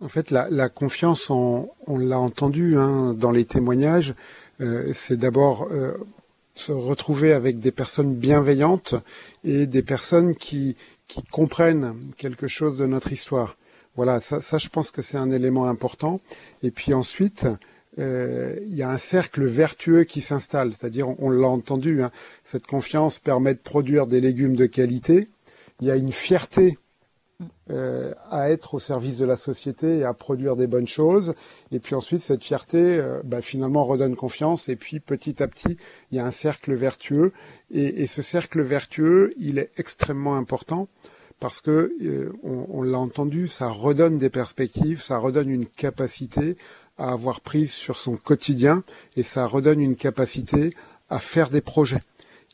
[0.00, 4.14] en fait, la, confiance, on, l'a entendu hein, dans les témoignages,
[4.60, 5.94] euh, c'est d'abord euh,
[6.54, 8.94] se retrouver avec des personnes bienveillantes
[9.42, 10.76] et des personnes qui,
[11.32, 13.56] comprennent quelque chose de notre histoire.
[13.96, 16.20] Voilà, ça, ça je pense que c'est un élément important.
[16.62, 17.46] Et puis ensuite,
[17.98, 22.10] euh, il y a un cercle vertueux qui s'installe, c'est-à-dire, on, l'a entendu, hein,
[22.44, 25.28] cette confiance permet de produire des légumes de qualité.
[25.80, 26.78] Il y a une fierté
[27.70, 31.34] euh, à être au service de la société et à produire des bonnes choses.
[31.72, 34.68] Et puis ensuite, cette fierté, euh, bah, finalement, redonne confiance.
[34.68, 35.78] Et puis, petit à petit,
[36.10, 37.32] il y a un cercle vertueux.
[37.70, 40.88] Et, ce cercle vertueux, il est extrêmement important
[41.38, 41.94] parce que
[42.42, 46.56] on, l'a entendu, ça redonne des perspectives, ça redonne une capacité
[46.98, 48.82] à avoir prise sur son quotidien
[49.16, 50.74] et ça redonne une capacité
[51.08, 52.02] à faire des projets.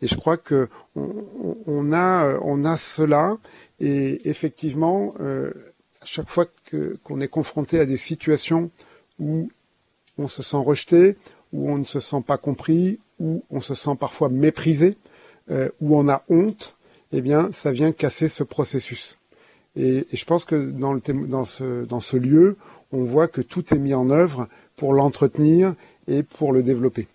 [0.01, 3.37] Et je crois que on, a on a cela
[3.79, 5.53] et effectivement euh,
[6.01, 6.47] à chaque fois
[7.05, 8.71] qu'on est confronté à des situations
[9.21, 9.51] où
[10.19, 11.17] on se sent rejeté,
[11.53, 14.97] où on ne se sent pas compris, où on se sent parfois méprisé,
[15.51, 16.77] euh, où on a honte,
[17.13, 19.19] eh bien, ça vient casser ce processus.
[19.77, 22.57] Et, je pense que dans, le, dans, ce, dans ce lieu,
[22.93, 25.75] on voit que tout est mis en œuvre pour l'entretenir
[26.09, 27.07] et pour le développer.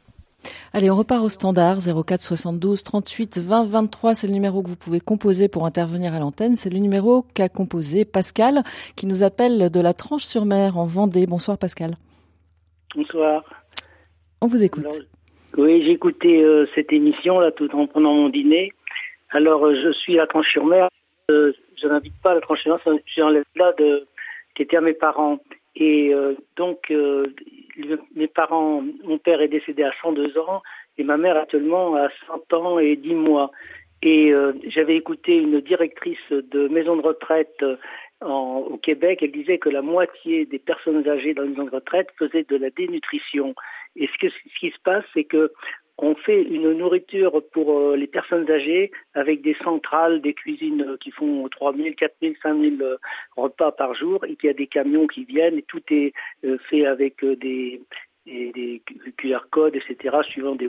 [0.74, 4.14] Allez, on repart au standard 04 72 38 20 23.
[4.14, 6.56] C'est le numéro que vous pouvez composer pour intervenir à l'antenne.
[6.56, 8.64] C'est le numéro qu'a composé Pascal,
[8.96, 11.26] qui nous appelle de la Tranche-sur-Mer en Vendée.
[11.26, 11.96] Bonsoir Pascal.
[12.96, 13.44] Bonsoir.
[14.42, 15.08] On vous écoute.
[15.58, 18.72] oui, j'ai écouté euh, cette émission là tout en prenant mon dîner.
[19.32, 20.88] Alors, euh, je suis à Tranche-sur-Mer.
[21.32, 21.52] Euh,
[21.82, 22.80] je n'invite pas à la Tranche-sur-Mer,
[23.16, 24.08] j'enlève là de,
[24.56, 25.40] qui était à mes parents.
[25.80, 26.92] Et euh, donc,
[28.16, 30.62] mes parents, mon père est décédé à 102 ans
[30.98, 33.52] et ma mère actuellement à 100 ans et 10 mois.
[34.04, 34.32] Et
[34.68, 37.64] j'avais écouté une directrice de maison de retraite
[38.22, 42.10] au Québec, elle disait que la moitié des personnes âgées dans une maison de retraite
[42.18, 43.54] faisaient de la dénutrition.
[43.96, 44.28] Et ce
[44.60, 45.52] qui se passe, c'est que
[46.00, 50.98] on fait une nourriture pour euh, les personnes âgées avec des centrales, des cuisines euh,
[50.98, 52.76] qui font 3 000, 4 000, 5 000
[53.36, 56.14] repas par jour et qu'il y a des camions qui viennent et tout est
[56.46, 57.82] euh, fait avec des,
[59.18, 60.68] QR codes, etc., suivant des,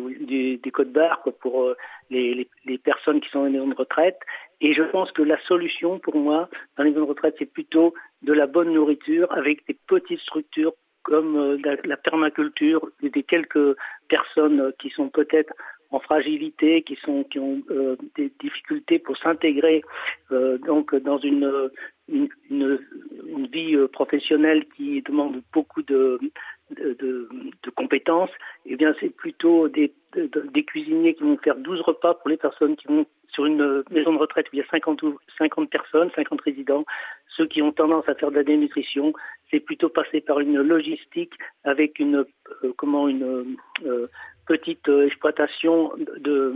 [0.57, 1.75] des, codes barres pour
[2.09, 4.19] les, les, personnes qui sont en maison de retraite.
[4.61, 7.95] Et je pense que la solution pour moi dans les maisons de retraite, c'est plutôt
[8.23, 10.73] de la bonne nourriture avec des petites structures
[11.09, 13.75] comme euh, la, permaculture, des quelques
[14.11, 15.55] personnes qui sont peut-être
[15.91, 19.81] en fragilité, qui sont qui ont euh, des difficultés pour s'intégrer
[20.33, 21.71] euh, donc dans une
[22.09, 22.79] une,
[23.51, 26.19] vie professionnelle qui demande beaucoup de
[26.71, 28.31] de, de, compétences,
[28.67, 32.77] eh bien c'est plutôt des, des cuisiniers qui vont faire 12 repas pour les personnes
[32.77, 35.01] qui vont sur une maison de retraite où il y a 50,
[35.39, 36.85] 50 personnes, 50 résidents,
[37.37, 39.15] ceux qui ont tendance à faire de la dénutrition,
[39.51, 41.35] c'est plutôt passer par une logistique
[41.65, 42.25] avec une
[42.65, 44.07] euh, comment une euh,
[44.47, 46.55] petite euh, exploitation de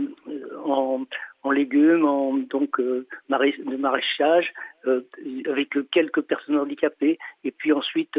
[0.65, 3.05] en, légumes, en donc de
[3.77, 4.53] maraîchage,
[5.45, 7.19] avec quelques personnes handicapées.
[7.43, 8.17] Et puis ensuite,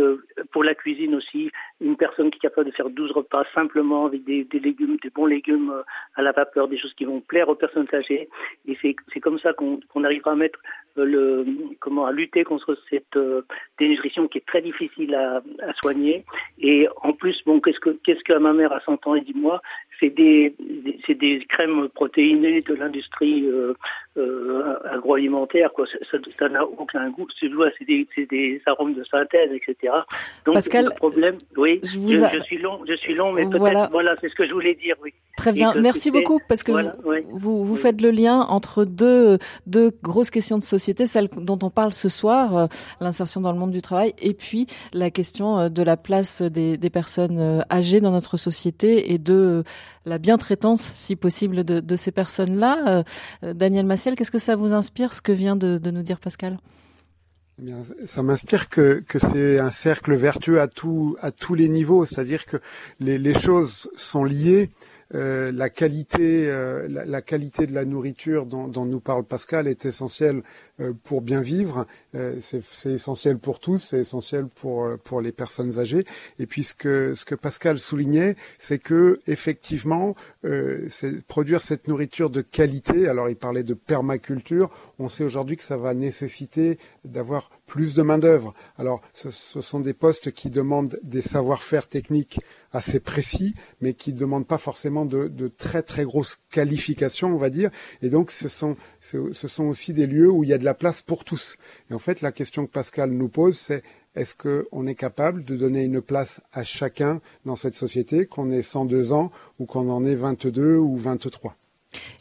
[0.53, 1.51] pour la cuisine aussi,
[1.81, 5.25] une personne qui est capable de faire 12 repas simplement avec des, légumes, des bons
[5.25, 5.73] légumes
[6.17, 8.29] à la vapeur, des choses qui vont plaire aux personnes âgées.
[8.69, 10.61] Et c'est comme ça qu'on arrivera à mettre
[10.97, 11.47] le
[11.81, 13.19] comment à lutter contre cette
[13.79, 15.43] dénutrition qui est très difficile à,
[15.81, 16.25] soigner.
[16.59, 19.35] Et en plus, bon, qu'est-ce que qu'est-ce que ma mère à 100 ans et dit
[19.35, 19.63] moi
[20.01, 20.55] c'est des,
[21.07, 23.75] c'est des crèmes protéinées de l'industrie euh,
[24.17, 25.87] euh, agroalimentaire quoi.
[26.11, 27.27] Ça n'a aucun goût.
[27.41, 27.49] C'est
[27.85, 29.93] des, des arômes de synthèse etc
[30.45, 34.15] donc Pascal, le problème oui je, je, suis long je suis long mais peut-être voilà,
[34.21, 35.13] c'est ce que je voulais dire oui.
[35.37, 35.75] Très bien.
[35.75, 36.73] merci beaucoup parce que
[37.31, 41.71] vous, vous, faites le lien entre deux deux grosses questions de société celle dont on
[41.71, 42.67] parle ce soir euh,
[43.01, 46.91] l'insertion dans le monde du travail et puis la question de la place des, des
[46.91, 49.65] personnes âgées dans notre société et de
[50.05, 53.05] la bientraitance, si possible, de, ces personnes-là.
[53.43, 56.59] Euh, Daniel Massiel, qu'est-ce que ça vous inspire, ce que vient de, nous dire Pascal?
[57.65, 57.73] Eh
[58.07, 60.65] ça m'inspire que, c'est un cercle vertueux à,
[61.21, 62.57] à tous les niveaux, c'est-à-dire que
[63.01, 64.71] les choses sont liées.
[65.15, 69.69] Euh, la qualité, euh, la, la, qualité de la nourriture dont, dont, nous parle Pascal
[69.69, 70.43] est essentielle
[70.81, 71.87] euh, pour bien vivre.
[72.17, 76.05] Euh, c'est essentiel pour tous, c'est essentiel pour euh, pour les personnes âgées.
[76.41, 80.17] Et puis ce que ce que Pascal soulignait, c'est que effectivement,
[80.89, 83.09] c'est produire cette nourriture de qualité.
[83.09, 84.71] Alors il parlait de permaculture.
[84.99, 88.55] On sait aujourd'hui que ça va nécessiter d'avoir plus de main d'œuvre.
[88.77, 92.41] Alors ce, ce, sont des postes qui demandent des savoir-faire techniques
[92.73, 97.39] assez précis, mais qui ne demandent pas forcément de, de, très très grosses qualifications, on
[97.39, 97.71] va dire.
[98.03, 100.75] Et donc ce sont ce sont aussi des lieux où il y a de la
[100.75, 101.57] place pour tous.
[101.91, 103.83] Et en fait, la question que Pascal nous pose, c'est
[104.15, 108.63] est-ce qu'on est capable de donner une place à chacun dans cette société, qu'on ait
[108.63, 111.57] 102 ans ou qu'on en ait 22 ou 23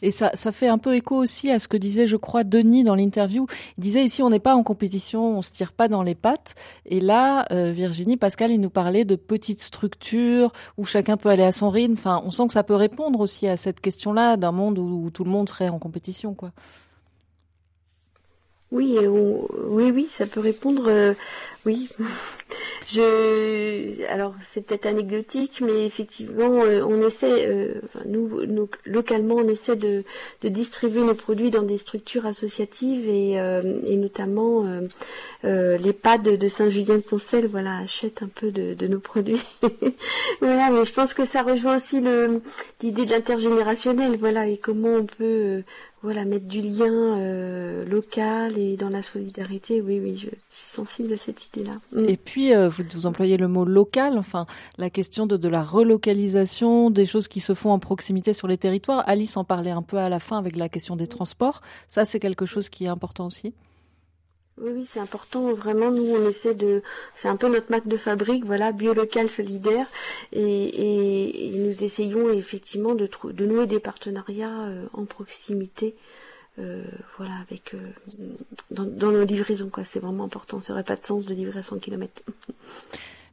[0.02, 2.84] et ça, ça fait un peu écho aussi à ce que disait, je crois, Denis
[2.84, 3.46] dans l'interview.
[3.78, 6.54] Il disait ici, on n'est pas en compétition, on se tire pas dans les pattes.
[6.86, 11.42] Et là, euh, Virginie, Pascal, il nous parlait de petites structures où chacun peut aller
[11.42, 11.94] à son rythme.
[11.94, 15.10] Enfin, on sent que ça peut répondre aussi à cette question-là d'un monde où, où,
[15.10, 16.52] tout le monde serait en compétition, quoi.
[18.72, 20.88] Oui, oui, oui, ça peut répondre.
[20.88, 21.14] Euh,
[21.64, 21.88] oui,
[22.92, 24.04] je.
[24.08, 30.02] Alors, c'est peut-être anecdotique, mais effectivement, euh, on essaie, euh, nous, localement, on essaie de,
[30.42, 33.36] distribuer nos produits dans des structures associatives et,
[33.96, 34.66] notamment
[35.42, 39.42] les pads de Saint-Julien-de-Poncel, voilà, achètent un peu de, de nos produits.
[40.40, 45.06] voilà, mais je pense que ça rejoint aussi l'idée de l'intergénérationnel, voilà, et comment on
[45.06, 45.62] peut
[46.04, 51.14] voilà, mettre du lien euh, local et dans la solidarité, oui, oui, je, suis sensible
[51.14, 51.72] à cette idée-là.
[51.92, 52.04] Mm.
[52.10, 54.44] Et puis, euh, vous, employez le mot local, enfin,
[54.76, 58.58] la question de, de la relocalisation, des choses qui se font en proximité sur les
[58.58, 59.02] territoires.
[59.06, 61.62] Alice en parlait un peu à la fin avec la question des transports.
[61.88, 63.54] Ça, c'est quelque chose qui est important aussi?
[64.60, 65.52] Oui, oui, c'est important.
[65.52, 66.82] Vraiment, nous, on essaie de,
[67.16, 69.86] c'est un peu notre marque de fabrique, voilà, bio local solidaire,
[70.32, 75.96] et, nous essayons effectivement de, de nouer des partenariats euh, en proximité,
[76.60, 76.84] euh,
[77.16, 77.78] voilà, avec euh,
[78.70, 79.82] dans, dans, nos livraisons, quoi.
[79.82, 80.60] C'est vraiment important.
[80.60, 82.22] Ça n'aurait pas de sens de livrer à 100 km.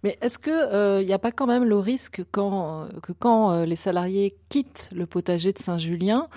[0.04, 3.76] Mais est-ce que il n'y a pas quand même le risque quand que quand les
[3.76, 6.28] salariés quittent le potager de Saint-Julien,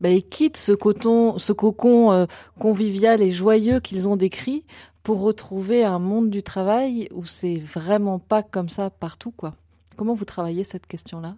[0.00, 2.26] bah, ils quittent ce, coton, ce cocon euh,
[2.58, 4.64] convivial et joyeux qu'ils ont décrit
[5.02, 9.54] pour retrouver un monde du travail où c'est vraiment pas comme ça partout, quoi.
[9.96, 11.36] Comment vous travaillez cette question-là?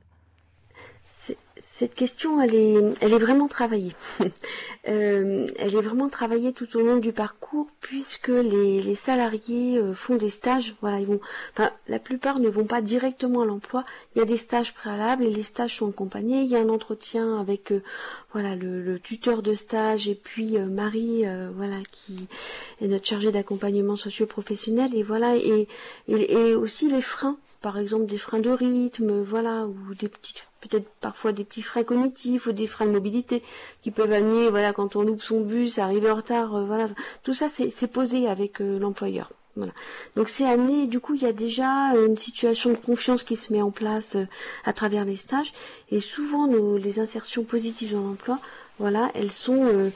[1.73, 3.93] Cette question, elle est, elle est vraiment travaillée.
[4.89, 9.95] euh, elle est vraiment travaillée tout au long du parcours, puisque les, les salariés euh,
[9.95, 10.75] font des stages.
[10.81, 11.21] Voilà, ils vont,
[11.53, 13.85] enfin, la plupart ne vont pas directement à l'emploi.
[14.15, 16.43] Il y a des stages préalables et les stages sont accompagnés.
[16.43, 17.85] Il y a un entretien avec, euh,
[18.33, 21.25] voilà, le, le, tuteur de stage et puis Marie,
[21.57, 22.27] voilà, qui
[22.81, 24.95] est notre chargée d'accompagnement socio-professionnel.
[24.95, 25.69] Et voilà, et,
[26.09, 30.50] et, et aussi les freins, par exemple des freins de rythme, voilà, ou des petites
[30.61, 33.43] peut-être parfois des petits freins cognitifs ou des freins de mobilité
[33.83, 36.87] qui peuvent amener, voilà, quand on loupe son bus, arriver en retard, euh, voilà.
[37.23, 39.31] Tout ça, c'est posé avec euh, l'employeur.
[39.57, 39.73] Voilà.
[40.15, 43.53] Donc c'est amené, du coup, il y a déjà une situation de confiance qui se
[43.53, 44.27] met en place euh,
[44.65, 45.53] à travers les stages.
[45.91, 48.39] Et souvent, nos, les insertions positives dans l'emploi,
[48.79, 49.91] voilà, elles sont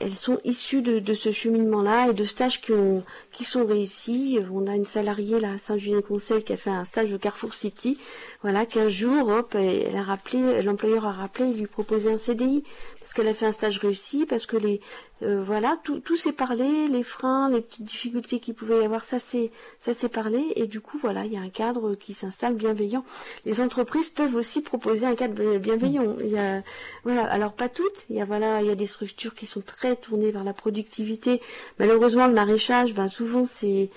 [0.00, 4.38] elles sont issues de, de ce cheminement-là et de stages qui, ont, qui sont réussis.
[4.52, 7.98] On a une salariée là, à Saint-Julien-Conseil qui a fait un stage au Carrefour City,
[8.42, 12.64] voilà, qu'un jour, hop, elle a rappelé, l'employeur a rappelé, il lui proposait un CDI
[13.06, 14.80] parce qu'elle a fait un stage réussi, parce que les,
[15.22, 19.04] euh, voilà, tout, tout s'est parlé, les freins, les petites difficultés qu'il pouvait y avoir,
[19.04, 22.14] ça c'est, ça s'est parlé, et du coup, voilà, il y a un cadre qui
[22.14, 23.04] s'installe bienveillant.
[23.44, 26.16] Les entreprises peuvent aussi proposer un cadre bienveillant.
[26.18, 26.64] Il y a,
[27.04, 28.06] voilà, alors pas toutes.
[28.10, 30.52] Il y a, voilà, il y a des structures qui sont très tournées vers la
[30.52, 31.40] productivité.
[31.78, 33.90] Malheureusement, le maraîchage, ben souvent c'est,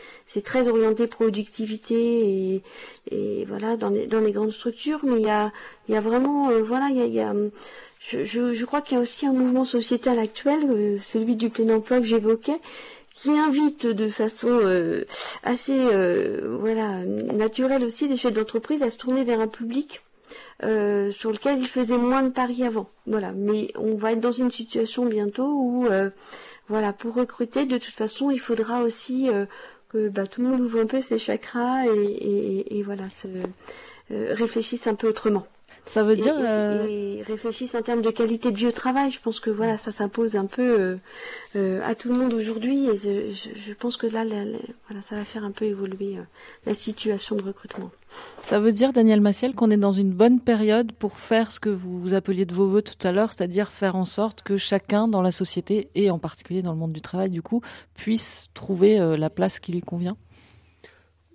[0.43, 2.63] très orienté productivité et,
[3.11, 5.51] et voilà dans les, dans les grandes structures, mais il y a,
[5.87, 7.33] il y a vraiment, euh, voilà, il y a, y a
[7.99, 11.49] je, je, je crois qu'il y a aussi un mouvement sociétal actuel, euh, celui du
[11.49, 12.59] plein emploi que j'évoquais,
[13.13, 15.03] qui invite de façon euh,
[15.43, 20.01] assez euh, voilà naturelle aussi les chefs d'entreprise à se tourner vers un public
[20.61, 22.89] sur lequel ils faisaient moins de paris avant.
[23.05, 25.87] Voilà, mais on va être dans une situation bientôt où
[26.67, 29.29] voilà pour recruter de toute façon il faudra aussi
[29.89, 33.27] que bah, tout le monde ouvre un peu ses chakras et voilà se
[34.09, 35.45] réfléchisse un peu autrement.
[35.85, 36.37] Ça veut dire.
[36.37, 37.23] Et, euh...
[37.27, 39.11] réfléchissent en termes de qualité de vie au travail.
[39.11, 40.97] Je pense que voilà, ça s'impose un peu euh,
[41.55, 42.87] euh, à tout le monde aujourd'hui.
[42.89, 44.23] Et je, je, pense que là,
[44.87, 46.23] voilà, ça va faire un peu évoluer euh,
[46.65, 47.91] la situation de recrutement.
[48.41, 51.69] Ça veut dire, Daniel Massiel, qu'on est dans une bonne période pour faire ce que
[51.69, 55.07] vous, vous appeliez de vos voeux tout à l'heure, c'est-à-dire faire en sorte que chacun
[55.07, 57.61] dans la société, et en particulier dans le monde du travail, du coup,
[57.95, 60.17] puisse trouver la place qui lui convient?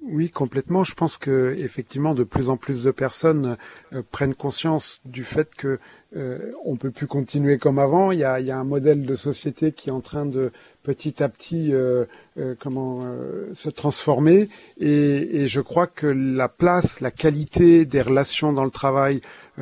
[0.07, 0.85] Oui, complètement.
[0.85, 3.57] Je pense que effectivement, de plus en plus de personnes
[3.93, 5.79] euh, prennent conscience du fait que
[6.17, 8.13] euh, on peut plus continuer comme avant.
[8.13, 10.53] Il y, a, il y a, un modèle de société qui est en train de
[10.85, 12.05] petit à petit euh,
[12.39, 13.05] euh comment
[13.53, 14.49] se transformer.
[14.79, 19.21] Et, et, je crois que la place, la qualité des relations dans le travail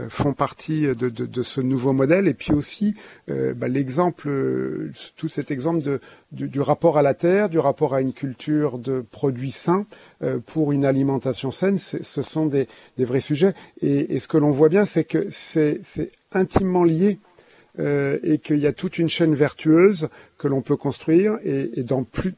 [0.08, 2.26] font partie de, de, de, ce nouveau modèle.
[2.26, 2.94] Et puis aussi
[3.28, 4.30] bah, l'exemple,
[5.16, 6.00] tout cet exemple de,
[6.32, 9.86] du, du, rapport à la terre, du rapport à une culture de produits sains
[10.46, 13.52] pour une alimentation saine, ce sont des, des, vrais sujets.
[13.82, 15.82] Et, et ce que l'on voit bien, c'est que c'est
[16.34, 17.18] intimement liés
[17.78, 20.08] euh, et qu'il y a toute une chaîne vertueuse
[20.38, 22.34] que l'on peut construire et, dans plus,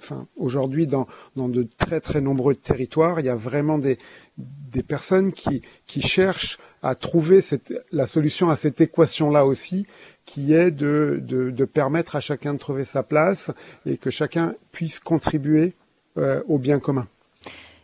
[0.00, 3.98] enfin aujourd'hui dans, dans de très très nombreux territoires, il y a vraiment des,
[4.38, 9.86] des personnes qui, qui cherchent à trouver cette, la solution à cette équation-là aussi,
[10.24, 13.50] qui est de, de, de, permettre à chacun de trouver sa place
[13.84, 15.74] et que chacun puisse contribuer
[16.16, 17.08] euh, au bien commun.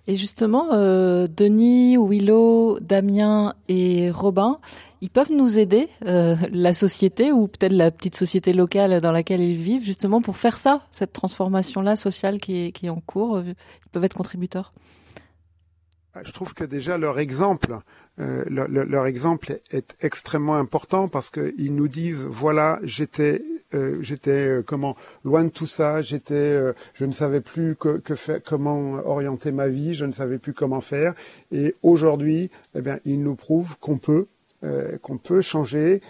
[0.07, 4.59] Et justement, euh, Denis, Willow, Damien et Robin,
[5.01, 9.41] ils peuvent nous aider, euh, la société ou peut-être la petite société locale dans laquelle
[9.41, 13.41] ils vivent, justement pour faire ça, cette transformation-là sociale qui est, qui est en cours.
[13.41, 13.55] Ils
[13.93, 14.73] peuvent être contributeurs.
[16.15, 17.79] Ah, je trouve que déjà leur exemple,
[18.21, 23.43] euh, leur, exemple est extrêmement important parce qu'ils nous disent voilà j'étais
[23.75, 27.99] euh, j'étais euh, comment loin de tout ça, j'étais, euh, je ne savais plus que,
[27.99, 31.15] que faire, comment orienter ma vie, je ne savais plus comment faire.
[31.51, 34.27] Et aujourd'hui, eh bien, il nous prouve qu'on peut,
[35.03, 36.01] qu'on peut changer,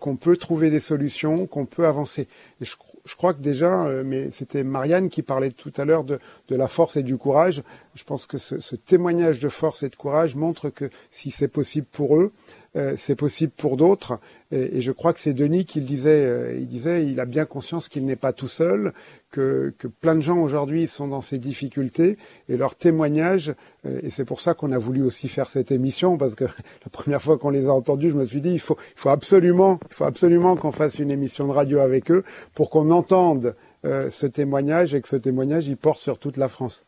[0.00, 2.26] qu'on peut trouver des solutions, qu'on peut avancer.
[2.58, 2.74] Et je,
[3.08, 6.18] je crois que déjà, mais c'était Marianne qui parlait tout à l'heure de,
[6.50, 7.62] la force et du courage.
[7.94, 11.48] Je pense que ce, ce, témoignage de force et de courage montre que si c'est
[11.48, 12.32] possible pour eux,
[12.76, 14.20] euh, c'est possible pour d'autres.
[14.52, 16.24] Et, je crois que c'est Denis qui le disait.
[16.24, 18.92] Euh, il disait, il a bien conscience qu'il n'est pas tout seul,
[19.30, 22.16] que, plein de gens aujourd'hui sont dans ces difficultés
[22.48, 23.54] et leur témoignage.
[23.86, 26.44] Euh, et c'est pour ça qu'on a voulu aussi faire cette émission parce que
[26.84, 28.76] la première fois qu'on les a entendus, je me suis dit, il faut,
[29.06, 32.24] absolument, absolument qu'on fasse une émission de radio avec eux
[32.54, 33.54] pour qu'on entende
[33.84, 36.84] ce témoignage et que ce témoignage il porte sur toute la France.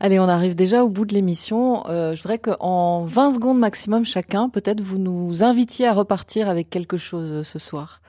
[0.00, 1.88] Allez, on arrive déjà au bout de l'émission.
[1.88, 6.68] Euh, je voudrais qu'en 20 secondes maximum chacun, peut-être vous nous invitiez à repartir avec
[6.68, 8.00] quelque chose euh, ce soir.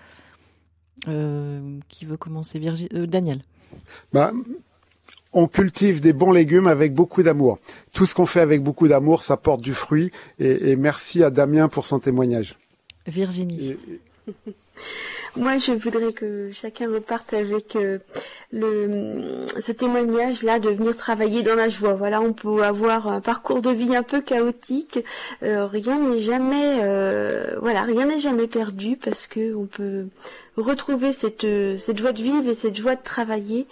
[1.08, 3.42] Euh, qui veut commencer Virgi euh, Daniel.
[4.14, 4.32] Bah,
[5.34, 7.60] on cultive des bons légumes avec beaucoup d'amour.
[7.94, 10.12] Tout ce qu'on fait avec beaucoup d'amour, ça porte du fruit.
[10.40, 12.58] Et, et, merci à Damien pour son témoignage.
[13.06, 13.76] Virginie.
[14.28, 14.34] Et...
[15.38, 18.00] Moi, je voudrais que chacun reparte avec euh,
[18.52, 21.94] ce témoignage-là de venir travailler dans la joie.
[21.94, 25.00] Voilà, on peut avoir un parcours de vie un peu chaotique.
[25.44, 30.08] Euh, rien n'est jamais, euh, voilà, rien n'est jamais perdu parce que on peut
[30.58, 31.46] retrouver cette
[31.78, 33.68] cette joie de vivre et cette joie de travailler.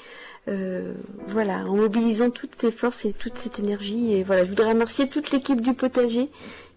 [0.47, 0.93] Euh,
[1.27, 4.13] voilà, en mobilisant toutes ses forces et toute cette énergie.
[4.13, 6.29] Et voilà, je voudrais remercier toute l'équipe du potager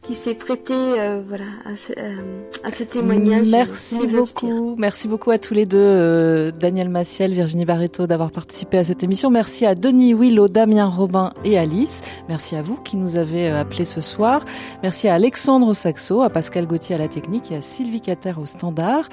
[0.03, 3.49] qui s'est prêté euh, voilà à ce, euh, à ce, témoignage.
[3.49, 8.79] Merci beaucoup, merci beaucoup à tous les deux, euh, Daniel Massiel, Virginie Barreto, d'avoir participé
[8.79, 9.29] à cette émission.
[9.29, 12.03] Merci à Denis Willow, Damien Robin et Alice.
[12.29, 14.45] Merci à vous qui nous avez appelés ce soir.
[14.83, 18.35] Merci à Alexandre au saxo, à Pascal Gauthier à la technique et à Sylvie Cater
[18.41, 19.09] au standard.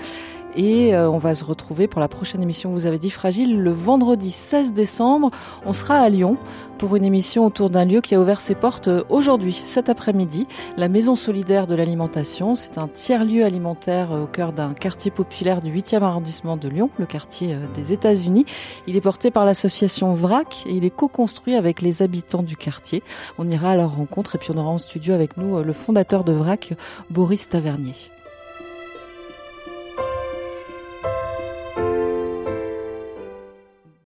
[0.57, 4.31] Et on va se retrouver pour la prochaine émission, vous avez dit fragile, le vendredi
[4.31, 5.29] 16 décembre.
[5.65, 6.37] On sera à Lyon
[6.77, 10.47] pour une émission autour d'un lieu qui a ouvert ses portes aujourd'hui, cet après-midi,
[10.77, 12.55] la Maison solidaire de l'alimentation.
[12.55, 17.05] C'est un tiers-lieu alimentaire au cœur d'un quartier populaire du 8e arrondissement de Lyon, le
[17.05, 18.45] quartier des États-Unis.
[18.87, 23.03] Il est porté par l'association VRAC et il est co-construit avec les habitants du quartier.
[23.37, 26.23] On ira à leur rencontre et puis on aura en studio avec nous le fondateur
[26.23, 26.75] de VRAC,
[27.09, 28.14] Boris Tavernier.